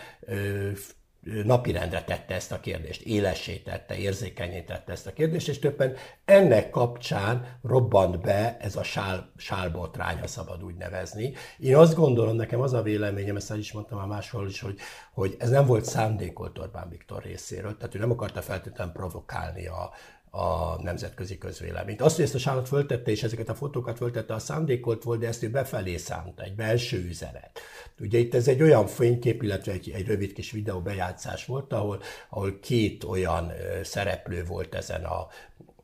napirendre 1.23 2.03
tette 2.03 2.35
ezt 2.35 2.51
a 2.51 2.59
kérdést, 2.59 3.01
élessé 3.01 3.55
tette, 3.57 3.97
érzékenyé 3.97 4.63
ezt 4.85 5.07
a 5.07 5.13
kérdést, 5.13 5.47
és 5.47 5.59
többen 5.59 5.95
ennek 6.25 6.69
kapcsán 6.69 7.57
robbant 7.63 8.21
be 8.21 8.57
ez 8.59 8.75
a 8.75 8.83
sál, 8.83 9.31
sálbotrány, 9.37 10.19
ha 10.19 10.27
szabad 10.27 10.63
úgy 10.63 10.75
nevezni. 10.75 11.33
Én 11.59 11.75
azt 11.75 11.95
gondolom, 11.95 12.35
nekem 12.35 12.61
az 12.61 12.73
a 12.73 12.81
véleményem, 12.81 13.35
ezt 13.35 13.51
el 13.51 13.57
is 13.57 13.71
mondtam 13.71 13.97
már 13.97 14.07
máshol 14.07 14.47
is, 14.47 14.61
hogy, 14.61 14.79
hogy 15.13 15.35
ez 15.39 15.49
nem 15.49 15.65
volt 15.65 15.85
szándékolt 15.85 16.59
Orbán 16.59 16.89
Viktor 16.89 17.23
részéről, 17.23 17.77
tehát 17.77 17.95
ő 17.95 17.99
nem 17.99 18.11
akarta 18.11 18.41
feltétlenül 18.41 18.93
provokálni 18.93 19.67
a, 19.67 19.91
a 20.35 20.81
nemzetközi 20.81 21.37
közvéleményt. 21.37 22.01
Azt, 22.01 22.15
hogy 22.15 22.25
ezt 22.25 22.35
a 22.35 22.39
sálat 22.39 22.67
föltette, 22.67 23.11
és 23.11 23.23
ezeket 23.23 23.49
a 23.49 23.55
fotókat 23.55 23.97
föltette, 23.97 24.33
a 24.33 24.39
szándékolt 24.39 25.03
volt, 25.03 25.19
de 25.19 25.27
ezt 25.27 25.43
ő 25.43 25.49
befelé 25.49 25.97
szánta, 25.97 26.43
egy 26.43 26.55
belső 26.55 27.05
üzenet. 27.07 27.59
Ugye 27.99 28.17
itt 28.17 28.33
ez 28.33 28.47
egy 28.47 28.61
olyan 28.61 28.87
fénykép, 28.87 29.43
illetve 29.43 29.71
egy, 29.71 29.91
egy 29.95 30.07
rövid 30.07 30.33
kis 30.33 30.51
videó 30.51 30.79
bejátszás 30.79 31.45
volt, 31.45 31.73
ahol, 31.73 32.01
ahol 32.29 32.59
két 32.59 33.03
olyan 33.03 33.51
szereplő 33.83 34.45
volt 34.45 34.75
ezen 34.75 35.03
a, 35.03 35.27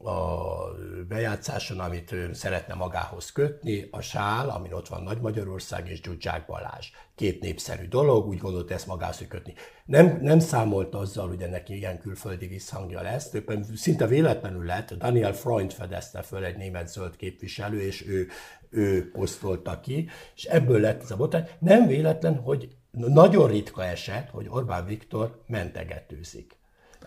a 0.04 0.48
bejátszáson, 1.08 1.80
amit 1.80 2.12
ő 2.12 2.34
szeretne 2.34 2.74
magához 2.74 3.32
kötni, 3.32 3.88
a 3.92 4.02
sál, 4.02 4.50
amin 4.50 4.74
ott 4.74 4.88
van 4.88 5.04
Nagy 5.04 5.22
Magyarország 5.22 5.90
és 5.90 6.02
Gyurcsák 6.02 6.46
Balázs. 6.46 6.92
Két 7.16 7.42
népszerű 7.42 7.88
dolog, 7.88 8.28
úgy 8.28 8.38
gondolta 8.38 8.74
ezt 8.74 8.88
magához 8.88 9.26
kötni. 9.28 9.54
Nem, 9.86 10.20
nem 10.22 10.40
számolt 10.40 10.96
azzal, 10.96 11.28
hogy 11.28 11.42
ennek 11.42 11.70
ilyen 11.70 12.00
külföldi 12.00 12.48
visszhangja 12.48 13.02
lesz, 13.02 13.30
többen 13.30 13.66
szinte 13.76 14.08
véletlenül 14.08 14.66
lett, 14.66 14.94
Daniel 14.94 15.34
Freund 15.34 15.74
fedezte 15.74 16.22
föl 16.22 16.44
egy 16.44 16.58
német 16.58 16.88
zöld 16.88 17.16
képviselő, 17.16 17.82
és 17.82 18.08
ő, 18.08 18.28
ő 18.70 19.12
posztolta 19.12 19.80
ki, 19.80 20.10
és 20.36 20.44
ebből 20.44 20.80
lett 20.80 21.02
ez 21.02 21.12
a 21.12 21.16
botrány. 21.16 21.48
Nem 21.60 21.88
véletlen, 21.88 22.38
hogy 22.38 22.76
nagyon 22.92 23.48
ritka 23.48 23.86
eset, 23.86 24.30
hogy 24.30 24.48
Orbán 24.50 24.86
Viktor 24.86 25.44
mentegetőzik 25.48 26.59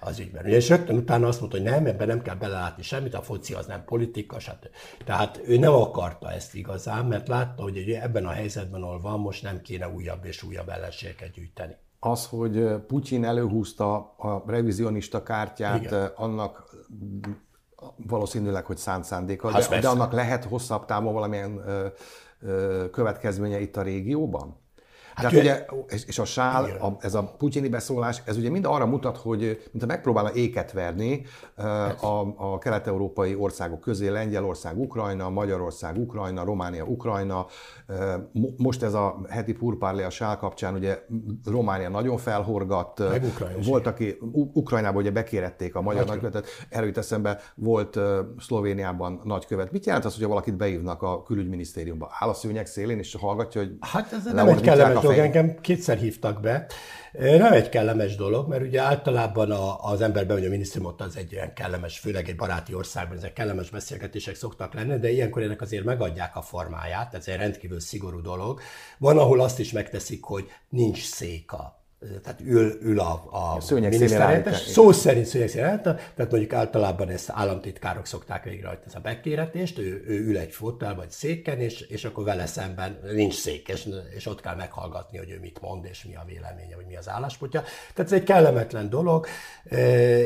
az 0.05 0.19
ügyben. 0.19 0.45
És 0.45 0.69
rögtön 0.69 0.97
utána 0.97 1.27
azt 1.27 1.41
mondta, 1.41 1.59
hogy 1.59 1.67
nem, 1.67 1.87
ebben 1.87 2.07
nem 2.07 2.23
kell 2.23 2.35
belelátni 2.35 2.83
semmit, 2.83 3.15
a 3.15 3.23
foci 3.23 3.55
az 3.55 3.67
nem 3.67 3.85
politika, 3.85 4.39
stb. 4.39 4.67
Tehát 5.05 5.41
ő 5.47 5.59
nem 5.59 5.73
akarta 5.73 6.33
ezt 6.33 6.55
igazán, 6.55 7.05
mert 7.05 7.29
látta, 7.29 7.63
hogy 7.63 7.91
ebben 8.03 8.27
a 8.27 8.31
helyzetben, 8.31 8.83
ahol 8.83 9.01
van, 9.01 9.21
most 9.21 9.43
nem 9.43 9.61
kéne 9.61 9.89
újabb 9.89 10.25
és 10.25 10.43
újabb 10.43 10.69
ellenségeket 10.69 11.31
gyűjteni. 11.31 11.77
Az, 11.99 12.27
hogy 12.27 12.77
Putyin 12.87 13.25
előhúzta 13.25 13.95
a 14.17 14.43
revizionista 14.47 15.23
kártyát, 15.23 15.83
Igen. 15.83 16.13
annak 16.15 16.75
valószínűleg, 17.97 18.65
hogy 18.65 18.77
szánt 18.77 19.05
szándéka, 19.05 19.51
de, 19.51 19.81
de 19.81 19.89
annak 19.89 20.13
lehet 20.13 20.45
hosszabb 20.45 20.85
távon 20.85 21.13
valamilyen 21.13 21.63
ö, 21.67 21.87
ö, 22.41 22.91
következménye 22.91 23.61
itt 23.61 23.77
a 23.77 23.83
régióban? 23.83 24.62
Hát 25.15 25.31
Tehát 25.31 25.45
ugye, 25.45 25.67
és, 25.89 26.05
és 26.07 26.19
a 26.19 26.25
sál, 26.25 26.65
a, 26.65 26.97
ez 27.01 27.15
a 27.15 27.35
putyini 27.39 27.69
beszólás, 27.69 28.23
ez 28.25 28.37
ugye 28.37 28.51
mind 28.51 28.65
arra 28.65 28.87
mutat, 28.87 29.17
hogy 29.17 29.41
mintha 29.71 29.87
megpróbálna 29.87 30.33
éket 30.33 30.73
verni 30.73 31.23
a, 32.01 32.27
a 32.37 32.59
kelet-európai 32.59 33.35
országok 33.35 33.81
közé, 33.81 34.09
Lengyelország, 34.09 34.79
Ukrajna, 34.79 35.31
Magyarország, 35.31 35.99
Ukrajna, 35.99 36.45
Románia, 36.45 36.85
Ukrajna. 36.85 37.47
Most 38.57 38.83
ez 38.83 38.95
a 38.95 39.21
heti 39.29 39.53
purpárlé 39.53 40.03
a 40.03 40.11
sál 40.11 40.39
kapcsán, 40.39 40.75
ugye 40.75 40.99
Románia 41.45 41.89
nagyon 41.89 42.17
felhorgatt. 42.17 43.03
Volt, 43.67 43.87
aki 43.87 44.19
Ukrajnában 44.53 45.03
ugye 45.03 45.11
bekérették 45.11 45.75
a 45.75 45.81
magyar 45.81 46.07
nagykövetet, 46.07 46.47
erről 46.69 46.87
jut 46.87 46.99
eszembe, 46.99 47.41
volt 47.55 47.99
Szlovéniában 48.39 49.21
nagykövet. 49.25 49.73
Mit 49.73 49.87
jelent 49.87 50.05
az, 50.05 50.13
hogyha 50.15 50.29
valakit 50.29 50.57
beívnak 50.57 51.03
a 51.03 51.23
külügyminisztériumba? 51.23 52.11
Áll 52.19 52.29
a 52.29 52.35
szőnyeg 52.35 52.67
szélén, 52.67 52.99
és 52.99 53.17
hallgatja, 53.21 53.61
hogy 53.61 53.77
Hát 53.81 54.13
ez 54.13 54.25
nem 54.33 54.49
egy 54.49 54.61
kellemes 54.61 55.02
dolog, 55.03 55.19
engem 55.19 55.61
kétszer 55.61 55.99
hívtak 55.99 56.41
be. 56.41 56.67
Nem 57.13 57.53
egy 57.53 57.69
kellemes 57.69 58.17
dolog, 58.17 58.49
mert 58.49 58.63
ugye 58.63 58.81
általában 58.81 59.51
a, 59.51 59.85
az 59.85 60.01
ember 60.01 60.27
bemegy 60.27 60.45
a 60.45 60.49
minisztériumot, 60.49 61.01
az 61.01 61.17
egy 61.17 61.35
olyan 61.35 61.53
kellemes, 61.55 61.99
főleg 61.99 62.29
egy 62.29 62.37
baráti 62.37 62.75
országban, 62.75 63.17
ezek 63.17 63.33
kellemes 63.33 63.71
beszélgetések 63.71 64.35
szoktak 64.35 64.75
lenni, 64.75 64.99
de 64.99 65.11
ilyenkor 65.11 65.43
ennek 65.43 65.61
azért 65.61 65.85
megadják 65.85 66.37
a 66.37 66.43
formáját, 66.43 67.15
ez 67.15 67.29
egy 67.29 67.37
rendkívül 67.37 67.81
szigorú 67.81 68.21
dolog. 68.21 68.61
Van, 68.99 69.19
ahol 69.19 69.41
azt 69.41 69.59
is 69.59 69.73
megteszik, 69.73 70.25
hogy 70.25 70.51
nincs 70.69 71.05
széka 71.05 71.82
tehát 72.23 72.41
ül, 72.41 72.79
ül 72.83 73.01
a, 73.01 73.13
a 73.31 73.59
miniszterhelyettes, 73.71 74.57
szó 74.57 74.93
szerint 74.93 75.27
szőnyeg 75.27 75.51
tehát 75.83 76.31
mondjuk 76.31 76.53
általában 76.53 77.09
ezt 77.09 77.31
államtitkárok 77.33 78.07
szokták 78.07 78.45
végrehajtani 78.45 78.87
ezt 78.87 78.97
a 78.97 79.01
bekéretést, 79.01 79.79
ő, 79.79 80.05
ő 80.07 80.27
ül 80.27 80.39
egy 80.39 80.53
fotel 80.53 80.95
vagy 80.95 81.11
széken, 81.11 81.61
és, 81.61 81.81
és 81.81 82.05
akkor 82.05 82.25
vele 82.25 82.47
szemben 82.47 82.99
nincs 83.13 83.35
szék, 83.35 83.69
és, 83.69 83.89
és 84.17 84.27
ott 84.27 84.41
kell 84.41 84.55
meghallgatni, 84.55 85.19
hogy 85.19 85.31
ő 85.31 85.39
mit 85.41 85.61
mond, 85.61 85.85
és 85.85 86.05
mi 86.05 86.15
a 86.15 86.25
véleménye, 86.27 86.77
vagy 86.77 86.87
mi 86.87 86.97
az 86.97 87.09
álláspontja. 87.09 87.61
Tehát 87.95 88.13
ez 88.13 88.19
egy 88.19 88.25
kellemetlen 88.25 88.89
dolog, 88.89 89.27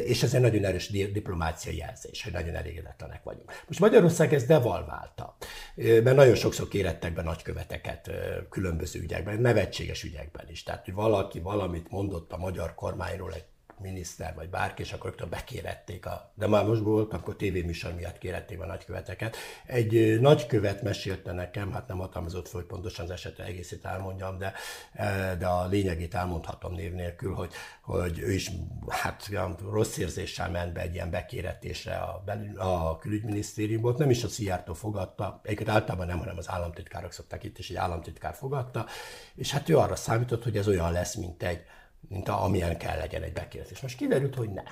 és 0.04 0.22
ez 0.22 0.34
egy 0.34 0.40
nagyon 0.40 0.64
erős 0.64 0.88
diplomáciai 0.88 1.76
jelzés, 1.76 2.22
hogy 2.22 2.32
nagyon 2.32 2.54
elégedetlenek 2.54 3.22
vagyunk. 3.22 3.52
Most 3.66 3.80
Magyarország 3.80 4.34
ezt 4.34 4.46
devalválta, 4.46 5.36
mert 5.74 6.16
nagyon 6.16 6.34
sokszor 6.34 6.68
kérettek 6.68 7.14
be 7.14 7.22
nagyköveteket 7.22 8.10
különböző 8.50 9.00
ügyekben, 9.00 9.40
nevetséges 9.40 10.02
ügyekben 10.02 10.46
is. 10.50 10.62
Tehát, 10.62 10.84
hogy 10.84 10.94
valaki, 10.94 11.40
valaki 11.40 11.64
valamit 11.66 11.90
mondott 11.90 12.32
a 12.32 12.36
magyar 12.36 12.74
kormányról 12.74 13.32
egy 13.32 13.44
miniszter 13.80 14.34
vagy 14.34 14.48
bárki, 14.48 14.82
és 14.82 14.92
akkor 14.92 15.10
rögtön 15.10 15.28
bekérették, 15.28 16.06
a, 16.06 16.32
de 16.34 16.46
már 16.46 16.64
most 16.64 16.80
volt, 16.80 17.12
akkor 17.12 17.36
tévéműsor 17.36 17.94
miatt 17.94 18.18
kérették 18.18 18.60
a 18.60 18.66
nagyköveteket. 18.66 19.36
Egy 19.66 20.20
nagykövet 20.20 20.82
mesélte 20.82 21.32
nekem, 21.32 21.72
hát 21.72 21.88
nem 21.88 21.98
hatalmazott 21.98 22.48
föl, 22.48 22.66
pontosan 22.66 23.04
az 23.04 23.10
esetre 23.10 23.44
egészét 23.44 23.84
elmondjam, 23.84 24.38
de, 24.38 24.52
de 25.38 25.46
a 25.46 25.66
lényegét 25.66 26.14
elmondhatom 26.14 26.72
név 26.74 26.92
nélkül, 26.92 27.34
hogy, 27.34 27.52
hogy 27.82 28.18
ő 28.18 28.32
is 28.32 28.50
hát 28.88 29.30
rossz 29.70 29.96
érzéssel 29.96 30.50
ment 30.50 30.72
be 30.72 30.80
egy 30.80 30.94
ilyen 30.94 31.10
bekéretésre 31.10 31.94
a, 31.94 32.24
a 32.56 32.98
külügyminisztériumból, 32.98 33.94
nem 33.98 34.10
is 34.10 34.24
a 34.24 34.28
Szijjártó 34.28 34.74
fogadta, 34.74 35.40
egyébként 35.42 35.68
általában 35.68 36.06
nem, 36.06 36.18
hanem 36.18 36.36
az 36.36 36.50
államtitkárok 36.50 37.12
szokták 37.12 37.44
itt, 37.44 37.58
és 37.58 37.70
egy 37.70 37.76
államtitkár 37.76 38.34
fogadta, 38.34 38.86
és 39.34 39.50
hát 39.50 39.68
ő 39.68 39.78
arra 39.78 39.96
számított, 39.96 40.42
hogy 40.42 40.56
ez 40.56 40.68
olyan 40.68 40.92
lesz, 40.92 41.14
mint 41.14 41.42
egy 41.42 41.64
mint 42.08 42.28
amilyen 42.28 42.78
kell 42.78 42.98
legyen 42.98 43.22
egy 43.22 43.32
bekérdés. 43.32 43.80
Most 43.80 43.96
kiderült, 43.96 44.34
hogy 44.34 44.50
nem. 44.50 44.64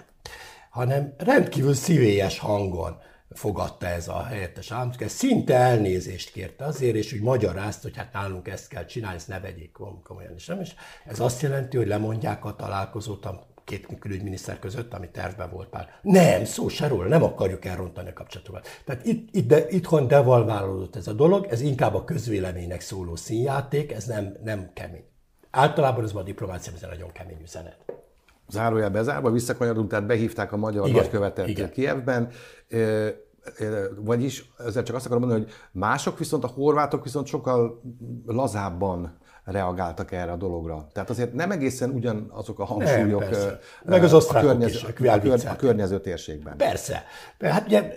Hanem 0.71 1.15
rendkívül 1.19 1.75
szívélyes 1.75 2.39
hangon 2.39 2.97
fogadta 3.31 3.87
ez 3.87 4.09
a 4.09 4.23
helyettes 4.23 4.71
államtitkár, 4.71 5.11
szinte 5.11 5.55
elnézést 5.55 6.31
kérte 6.31 6.65
azért, 6.65 6.95
és 6.95 7.13
úgy 7.13 7.21
magyarázt, 7.21 7.83
hogy 7.83 7.97
hát 7.97 8.13
nálunk 8.13 8.49
ezt 8.49 8.69
kell 8.69 8.85
csinálni, 8.85 9.17
ezt 9.17 9.29
ne 9.29 9.41
vegyék 9.41 9.73
komolyan 10.03 10.35
is. 10.35 10.47
Nem? 10.47 10.61
És 10.61 10.75
ez 11.07 11.21
azt 11.21 11.43
jelenti, 11.43 11.77
hogy 11.77 11.87
lemondják 11.87 12.45
a 12.45 12.57
találkozót 12.57 13.25
a 13.25 13.47
két 13.65 13.87
külügyminiszter 13.99 14.59
között, 14.59 14.95
ami 14.95 15.11
tervben 15.11 15.51
volt 15.51 15.71
már. 15.71 15.99
Nem, 16.03 16.45
szó 16.45 16.69
se 16.69 16.89
róla, 16.89 17.09
nem 17.09 17.23
akarjuk 17.23 17.65
elrontani 17.65 18.09
a 18.09 18.13
kapcsolatokat. 18.13 18.69
Tehát 18.85 19.07
itt, 19.07 19.35
itt 19.35 19.47
de, 19.47 19.69
itthon 19.69 20.09
devalválódott 20.09 20.97
ez 20.97 21.07
a 21.07 21.13
dolog, 21.13 21.47
ez 21.51 21.61
inkább 21.61 21.95
a 21.95 22.05
közvéleménynek 22.05 22.81
szóló 22.81 23.17
színjáték, 23.17 23.93
ez 23.93 24.05
nem, 24.05 24.37
nem 24.43 24.71
kemény. 24.73 25.05
Általában 25.55 26.05
ez 26.05 26.15
a 26.15 26.23
diplomáciában 26.23 26.83
ez 26.83 26.89
egy 26.89 26.99
nagyon 26.99 27.13
kemény 27.13 27.43
üzenet. 27.43 27.77
Zárójel 28.49 28.91
bezárva, 28.91 29.31
visszakanyarodunk, 29.31 29.91
tehát 29.91 30.07
behívták 30.07 30.53
a 30.53 30.57
magyar 30.57 30.87
igen, 30.89 31.01
nagykövetet 31.01 31.49
igen. 31.49 31.71
Kievben, 31.71 32.29
vagyis 33.97 34.53
ezzel 34.59 34.83
csak 34.83 34.97
azt 34.97 35.07
akarom 35.07 35.23
mondani, 35.23 35.45
hogy 35.45 35.53
mások 35.73 36.19
viszont, 36.19 36.45
a 36.45 36.47
horvátok 36.47 37.03
viszont 37.05 37.27
sokkal 37.27 37.83
lazábban 38.27 39.19
reagáltak 39.45 40.13
erre 40.13 40.33
a 40.33 40.37
dologra. 40.37 40.89
Tehát 40.93 41.11
azért 41.11 41.33
nem 41.33 41.51
egészen 41.51 41.91
ugyanazok 41.91 42.59
a 42.59 42.65
hangsúlyok 42.65 43.31
nem, 43.31 43.59
Meg 43.85 44.05
az 44.05 44.13
a, 44.13 44.41
környező, 44.41 44.75
is, 44.75 44.85
a, 44.85 44.93
kör, 44.93 45.47
a 45.47 45.57
környező 45.57 46.01
térségben. 46.01 46.57
Persze. 46.57 47.05
Hát 47.41 47.67
ugye 47.67 47.95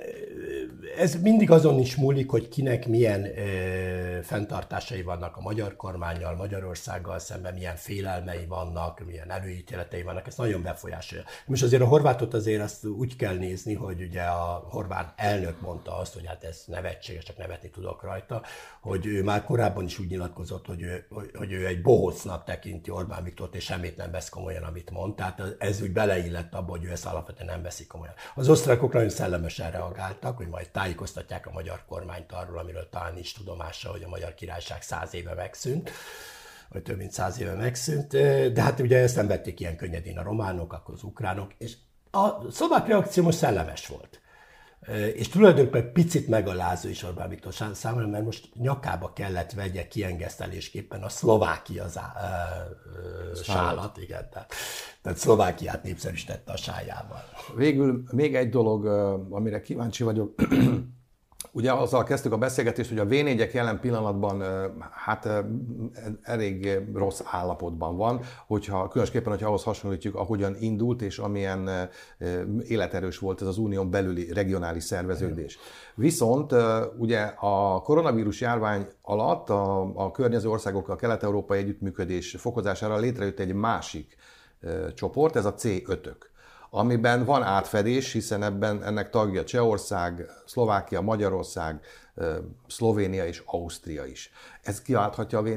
ez 0.97 1.15
mindig 1.21 1.51
azon 1.51 1.79
is 1.79 1.95
múlik, 1.95 2.29
hogy 2.29 2.47
kinek 2.47 2.87
milyen 2.87 3.25
ö, 3.25 4.21
fenntartásai 4.21 5.01
vannak 5.01 5.37
a 5.37 5.41
magyar 5.41 5.75
kormányjal, 5.75 6.35
Magyarországgal 6.35 7.19
szemben, 7.19 7.53
milyen 7.53 7.75
félelmei 7.75 8.45
vannak, 8.45 9.05
milyen 9.05 9.31
előítéletei 9.31 10.03
vannak, 10.03 10.27
ez 10.27 10.35
nagyon 10.35 10.61
befolyásolja. 10.61 11.23
Most 11.45 11.63
azért 11.63 11.81
a 11.81 11.85
horvátot 11.85 12.33
azért 12.33 12.61
azt 12.61 12.85
úgy 12.85 13.15
kell 13.15 13.35
nézni, 13.35 13.73
hogy 13.73 14.01
ugye 14.01 14.21
a 14.21 14.67
horvát 14.69 15.13
elnök 15.15 15.61
mondta 15.61 15.97
azt, 15.97 16.13
hogy 16.13 16.25
hát 16.25 16.43
ez 16.43 16.63
nevetséges, 16.65 17.23
csak 17.23 17.37
nevetni 17.37 17.69
tudok 17.69 18.03
rajta, 18.03 18.41
hogy 18.81 19.05
ő 19.05 19.23
már 19.23 19.43
korábban 19.43 19.83
is 19.83 19.99
úgy 19.99 20.09
nyilatkozott, 20.09 20.65
hogy 20.65 20.81
ő, 20.81 21.05
hogy, 21.33 21.51
ő 21.51 21.65
egy 21.65 21.81
bohócnak 21.81 22.43
tekinti 22.43 22.89
Orbán 22.89 23.23
Viktort, 23.23 23.55
és 23.55 23.63
semmit 23.63 23.97
nem 23.97 24.11
vesz 24.11 24.29
komolyan, 24.29 24.63
amit 24.63 24.91
mond. 24.91 25.15
Tehát 25.15 25.41
ez 25.59 25.81
úgy 25.81 25.91
beleillett 25.91 26.53
abba, 26.53 26.69
hogy 26.71 26.83
ő 26.83 26.91
ezt 26.91 27.05
alapvetően 27.05 27.47
nem 27.47 27.61
veszi 27.61 27.85
komolyan. 27.87 28.13
Az 28.35 28.49
osztrákok 28.49 28.93
nagyon 28.93 29.09
szellemesen 29.09 29.71
reagáltak, 29.71 30.37
hogy 30.37 30.47
majd 30.47 30.69
tájékoztatják 30.87 31.47
a 31.47 31.51
magyar 31.51 31.83
kormányt 31.87 32.31
arról, 32.31 32.57
amiről 32.57 32.89
talán 32.89 33.13
nincs 33.13 33.35
tudomása, 33.35 33.91
hogy 33.91 34.03
a 34.03 34.07
magyar 34.07 34.33
királyság 34.33 34.81
száz 34.81 35.13
éve 35.13 35.33
megszűnt 35.33 35.91
vagy 36.69 36.81
több 36.81 36.97
mint 36.97 37.11
száz 37.11 37.39
éve 37.39 37.53
megszűnt, 37.53 38.07
de 38.53 38.61
hát 38.61 38.79
ugye 38.79 38.97
ezt 38.97 39.15
nem 39.15 39.27
vették 39.27 39.59
ilyen 39.59 39.75
könnyedén 39.75 40.17
a 40.17 40.23
románok, 40.23 40.73
akkor 40.73 40.93
az 40.93 41.03
ukránok, 41.03 41.53
és 41.57 41.73
a 42.11 42.51
szlovák 42.51 42.87
reakció 42.87 43.23
most 43.23 43.37
szellemes 43.37 43.87
volt. 43.87 44.21
És 45.13 45.27
tulajdonképpen 45.27 45.91
picit 45.91 46.27
megalázó 46.27 46.89
is 46.89 47.03
Orbán 47.03 47.29
Viktor 47.29 47.53
számára, 47.73 48.07
mert 48.07 48.23
most 48.23 48.49
nyakába 48.53 49.13
kellett 49.13 49.51
vegye 49.51 49.87
kiengesztelésképpen 49.87 51.03
a 51.03 51.09
Szlovákia 51.09 51.85
sálat, 53.43 53.97
igen, 53.97 54.29
tehát, 54.31 54.53
tehát 55.01 55.17
Szlovákiát 55.17 55.83
népszerűsítette 55.83 56.51
a 56.51 56.57
sájával. 56.57 57.23
Végül 57.55 58.03
még 58.11 58.35
egy 58.35 58.49
dolog, 58.49 58.85
amire 59.29 59.61
kíváncsi 59.61 60.03
vagyok, 60.03 60.35
Ugye 61.57 61.71
azzal 61.71 62.03
kezdtük 62.03 62.31
a 62.31 62.37
beszélgetést, 62.37 62.89
hogy 62.89 62.99
a 62.99 63.05
v 63.05 63.13
jelen 63.53 63.79
pillanatban 63.79 64.43
hát 64.91 65.29
elég 66.21 66.79
rossz 66.93 67.21
állapotban 67.25 67.97
van, 67.97 68.19
hogyha, 68.47 68.87
különösképpen, 68.87 69.31
hogyha 69.31 69.47
ahhoz 69.47 69.63
hasonlítjuk, 69.63 70.15
ahogyan 70.15 70.55
indult, 70.59 71.01
és 71.01 71.17
amilyen 71.17 71.89
életerős 72.67 73.17
volt 73.17 73.41
ez 73.41 73.47
az 73.47 73.57
unión 73.57 73.89
belüli 73.89 74.33
regionális 74.33 74.83
szerveződés. 74.83 75.57
Viszont 75.95 76.53
ugye 76.97 77.21
a 77.39 77.81
koronavírus 77.81 78.41
járvány 78.41 78.87
alatt 79.01 79.49
a, 79.49 79.91
a 79.93 80.11
környező 80.11 80.49
országokkal 80.49 80.95
a 80.95 80.97
kelet-európai 80.97 81.59
együttműködés 81.59 82.35
fokozására 82.39 82.97
létrejött 82.97 83.39
egy 83.39 83.53
másik 83.53 84.15
csoport, 84.95 85.35
ez 85.35 85.45
a 85.45 85.53
C5-ök 85.53 86.35
amiben 86.77 87.25
van 87.25 87.43
átfedés, 87.43 88.11
hiszen 88.11 88.43
ebben 88.43 88.83
ennek 88.83 89.09
tagja 89.09 89.43
Csehország, 89.43 90.25
Szlovákia, 90.45 91.01
Magyarország, 91.01 91.79
Szlovénia 92.67 93.25
és 93.25 93.41
Ausztria 93.45 94.05
is. 94.05 94.31
Ez 94.63 94.81
kiválthatja 94.81 95.39
a 95.39 95.41
v 95.41 95.47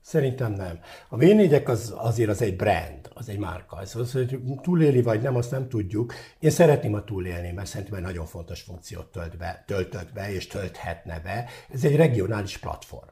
Szerintem 0.00 0.52
nem. 0.52 0.78
A 1.08 1.16
v 1.16 1.24
az, 1.64 1.94
azért 1.96 2.30
az 2.30 2.42
egy 2.42 2.56
brand, 2.56 3.10
az 3.14 3.28
egy 3.28 3.38
márka. 3.38 3.80
Ez 3.80 3.96
az, 3.96 4.12
hogy 4.12 4.38
túléli 4.62 5.02
vagy 5.02 5.22
nem, 5.22 5.36
azt 5.36 5.50
nem 5.50 5.68
tudjuk. 5.68 6.14
Én 6.38 6.50
szeretném 6.50 6.94
a 6.94 7.04
túlélni, 7.04 7.52
mert 7.52 7.68
szerintem 7.68 8.02
nagyon 8.02 8.26
fontos 8.26 8.60
funkciót 8.60 9.06
tölt 9.06 9.36
be, 9.36 9.64
töltött 9.66 10.12
be 10.12 10.32
és 10.32 10.46
tölthetne 10.46 11.20
be. 11.20 11.44
Ez 11.72 11.84
egy 11.84 11.96
regionális 11.96 12.58
platform. 12.58 13.11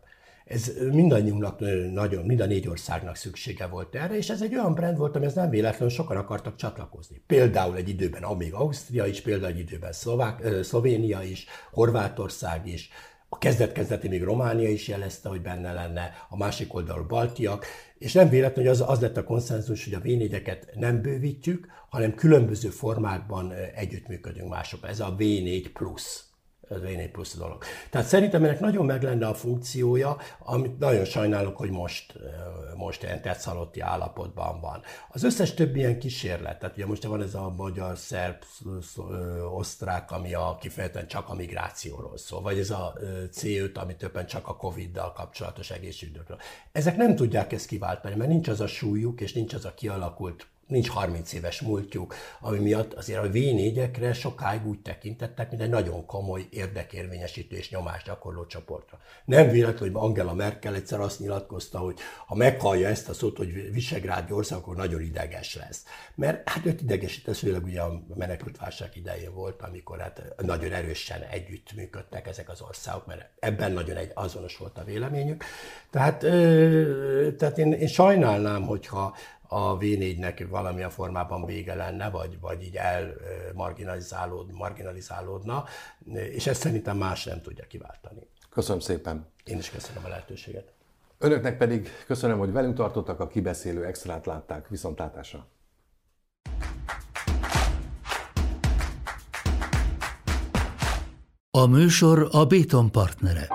Ez 0.51 0.73
mindannyiunknak 0.93 1.61
nagyon, 1.93 2.25
mind 2.25 2.41
a 2.41 2.47
négy 2.47 2.69
országnak 2.69 3.17
szüksége 3.17 3.67
volt 3.67 3.95
erre, 3.95 4.17
és 4.17 4.31
ez 4.31 4.43
egy 4.43 4.55
olyan 4.55 4.75
brand 4.75 4.97
volt, 4.97 5.17
ez 5.17 5.35
nem 5.35 5.51
véletlenül 5.51 5.89
sokan 5.89 6.17
akartak 6.17 6.57
csatlakozni. 6.57 7.23
Például 7.27 7.77
egy 7.77 7.89
időben, 7.89 8.23
amíg 8.23 8.53
Ausztria 8.55 9.07
is, 9.07 9.21
például 9.21 9.53
egy 9.53 9.59
időben 9.59 9.93
Szlovák, 9.93 10.63
Szlovénia 10.63 11.23
is, 11.23 11.47
Horvátország 11.73 12.67
is, 12.67 12.91
a 13.29 13.39
kezdet-kezdeti 13.39 14.09
még 14.09 14.23
Románia 14.23 14.69
is 14.69 14.89
jelezte, 14.89 15.29
hogy 15.29 15.43
benne 15.43 15.73
lenne, 15.73 16.27
a 16.29 16.37
másik 16.37 16.75
oldalról 16.75 17.07
Baltiak, 17.07 17.67
és 17.99 18.13
nem 18.13 18.29
véletlen, 18.29 18.65
hogy 18.65 18.75
az, 18.75 18.85
az 18.87 19.01
lett 19.01 19.17
a 19.17 19.25
konszenzus, 19.25 19.85
hogy 19.85 19.95
a 19.95 20.01
v 20.01 20.79
nem 20.79 21.03
bővítjük, 21.03 21.67
hanem 21.89 22.15
különböző 22.15 22.69
formákban 22.69 23.53
együttműködünk 23.75 24.49
másokkal. 24.49 24.91
Ez 24.91 25.01
a 25.01 25.17
V4 25.19 25.71
plusz 25.73 26.30
ez 26.71 26.83
egy 26.83 27.11
plusz 27.11 27.37
dolog. 27.37 27.63
Tehát 27.91 28.07
szerintem 28.07 28.45
ennek 28.45 28.61
nagyon 28.61 28.87
meg 28.87 29.03
lenne 29.03 29.27
a 29.27 29.35
funkciója, 29.35 30.17
amit 30.39 30.79
nagyon 30.79 31.05
sajnálok, 31.05 31.57
hogy 31.57 31.71
most, 31.71 32.15
most 32.77 33.03
ilyen 33.03 33.23
tetszalotti 33.23 33.81
állapotban 33.81 34.61
van. 34.61 34.83
Az 35.09 35.23
összes 35.23 35.55
többi 35.55 35.79
ilyen 35.79 35.99
kísérlet, 35.99 36.59
tehát 36.59 36.77
ugye 36.77 36.87
most 36.87 37.05
van 37.05 37.23
ez 37.23 37.35
a 37.35 37.55
magyar, 37.57 37.99
szerb, 37.99 38.45
osztrák, 39.55 40.11
ami 40.11 40.35
a 40.35 40.57
kifejezetten 40.61 41.07
csak 41.07 41.29
a 41.29 41.35
migrációról 41.35 42.17
szól, 42.17 42.41
vagy 42.41 42.59
ez 42.59 42.71
a 42.71 42.95
C5, 43.33 43.75
ami 43.75 43.97
többen 43.97 44.27
csak 44.27 44.49
a 44.49 44.57
Covid-dal 44.57 45.13
kapcsolatos 45.13 45.71
egészségügyről. 45.71 46.39
Ezek 46.73 46.97
nem 46.97 47.17
tudják 47.17 47.53
ezt 47.53 47.67
kiváltani, 47.67 48.15
mert 48.15 48.31
nincs 48.31 48.49
az 48.49 48.61
a 48.61 48.67
súlyuk, 48.67 49.21
és 49.21 49.33
nincs 49.33 49.55
az 49.55 49.65
a 49.65 49.75
kialakult 49.75 50.47
nincs 50.71 50.89
30 50.89 51.33
éves 51.33 51.61
múltjuk, 51.61 52.15
ami 52.41 52.59
miatt 52.59 52.93
azért 52.93 53.25
a 53.25 53.29
V4-ekre 53.29 54.15
sokáig 54.15 54.67
úgy 54.67 54.81
tekintettek, 54.81 55.51
mint 55.51 55.63
egy 55.63 55.69
nagyon 55.69 56.07
komoly 56.07 56.47
érdekérvényesítő 56.51 57.57
és 57.57 57.71
nyomást 57.71 58.07
gyakorló 58.07 58.47
csoportra. 58.47 58.99
Nem 59.25 59.49
véletlen, 59.49 59.93
hogy 59.93 60.03
Angela 60.03 60.35
Merkel 60.35 60.75
egyszer 60.75 61.01
azt 61.01 61.21
nyilatkozta, 61.21 61.79
hogy 61.79 61.99
ha 62.27 62.35
meghallja 62.35 62.89
ezt 62.89 63.09
a 63.09 63.13
szót, 63.13 63.37
hogy 63.37 63.73
Visegrádi 63.73 64.33
ország, 64.33 64.59
akkor 64.59 64.77
nagyon 64.77 65.01
ideges 65.01 65.57
lesz. 65.57 65.85
Mert 66.15 66.49
hát 66.49 66.67
őt 66.67 66.81
idegesít, 66.81 67.37
főleg 67.37 67.65
ugye 67.65 67.81
a 67.81 68.03
menekültválság 68.15 68.91
idején 68.95 69.35
volt, 69.35 69.63
amikor 69.63 69.99
hát 69.99 70.35
nagyon 70.43 70.73
erősen 70.73 71.23
együtt 71.23 71.73
működtek 71.75 72.27
ezek 72.27 72.49
az 72.49 72.61
országok, 72.61 73.07
mert 73.07 73.31
ebben 73.39 73.73
nagyon 73.73 73.97
egy 73.97 74.11
azonos 74.15 74.57
volt 74.57 74.79
a 74.79 74.85
véleményük. 74.85 75.45
Tehát, 75.91 76.19
tehát 77.37 77.59
én, 77.59 77.73
én 77.73 77.87
sajnálnám, 77.89 78.63
hogyha 78.63 79.17
a 79.53 79.79
V4-nek 79.79 80.47
valamilyen 80.51 80.91
formában 80.91 81.45
vége 81.45 81.75
lenne, 81.75 82.11
vagy, 82.11 82.41
vagy 82.41 82.63
így 82.63 82.77
elmarginalizálód, 82.77 84.53
marginalizálódna, 84.53 85.65
és 86.15 86.47
ezt 86.47 86.61
szerintem 86.61 86.97
más 86.97 87.25
nem 87.25 87.41
tudja 87.41 87.67
kiváltani. 87.67 88.29
Köszönöm 88.51 88.81
szépen. 88.81 89.27
Én 89.45 89.59
is 89.59 89.71
köszönöm 89.71 90.05
a 90.05 90.09
lehetőséget. 90.09 90.73
Önöknek 91.19 91.57
pedig 91.57 91.89
köszönöm, 92.07 92.39
hogy 92.39 92.53
velünk 92.53 92.75
tartottak, 92.75 93.21
a 93.21 93.27
kibeszélő 93.27 93.85
extrát 93.85 94.27
látták. 94.27 94.69
Viszontlátásra! 94.69 95.47
A 101.51 101.67
műsor 101.67 102.29
a 102.31 102.45
Béton 102.45 102.91
partnere. 102.91 103.49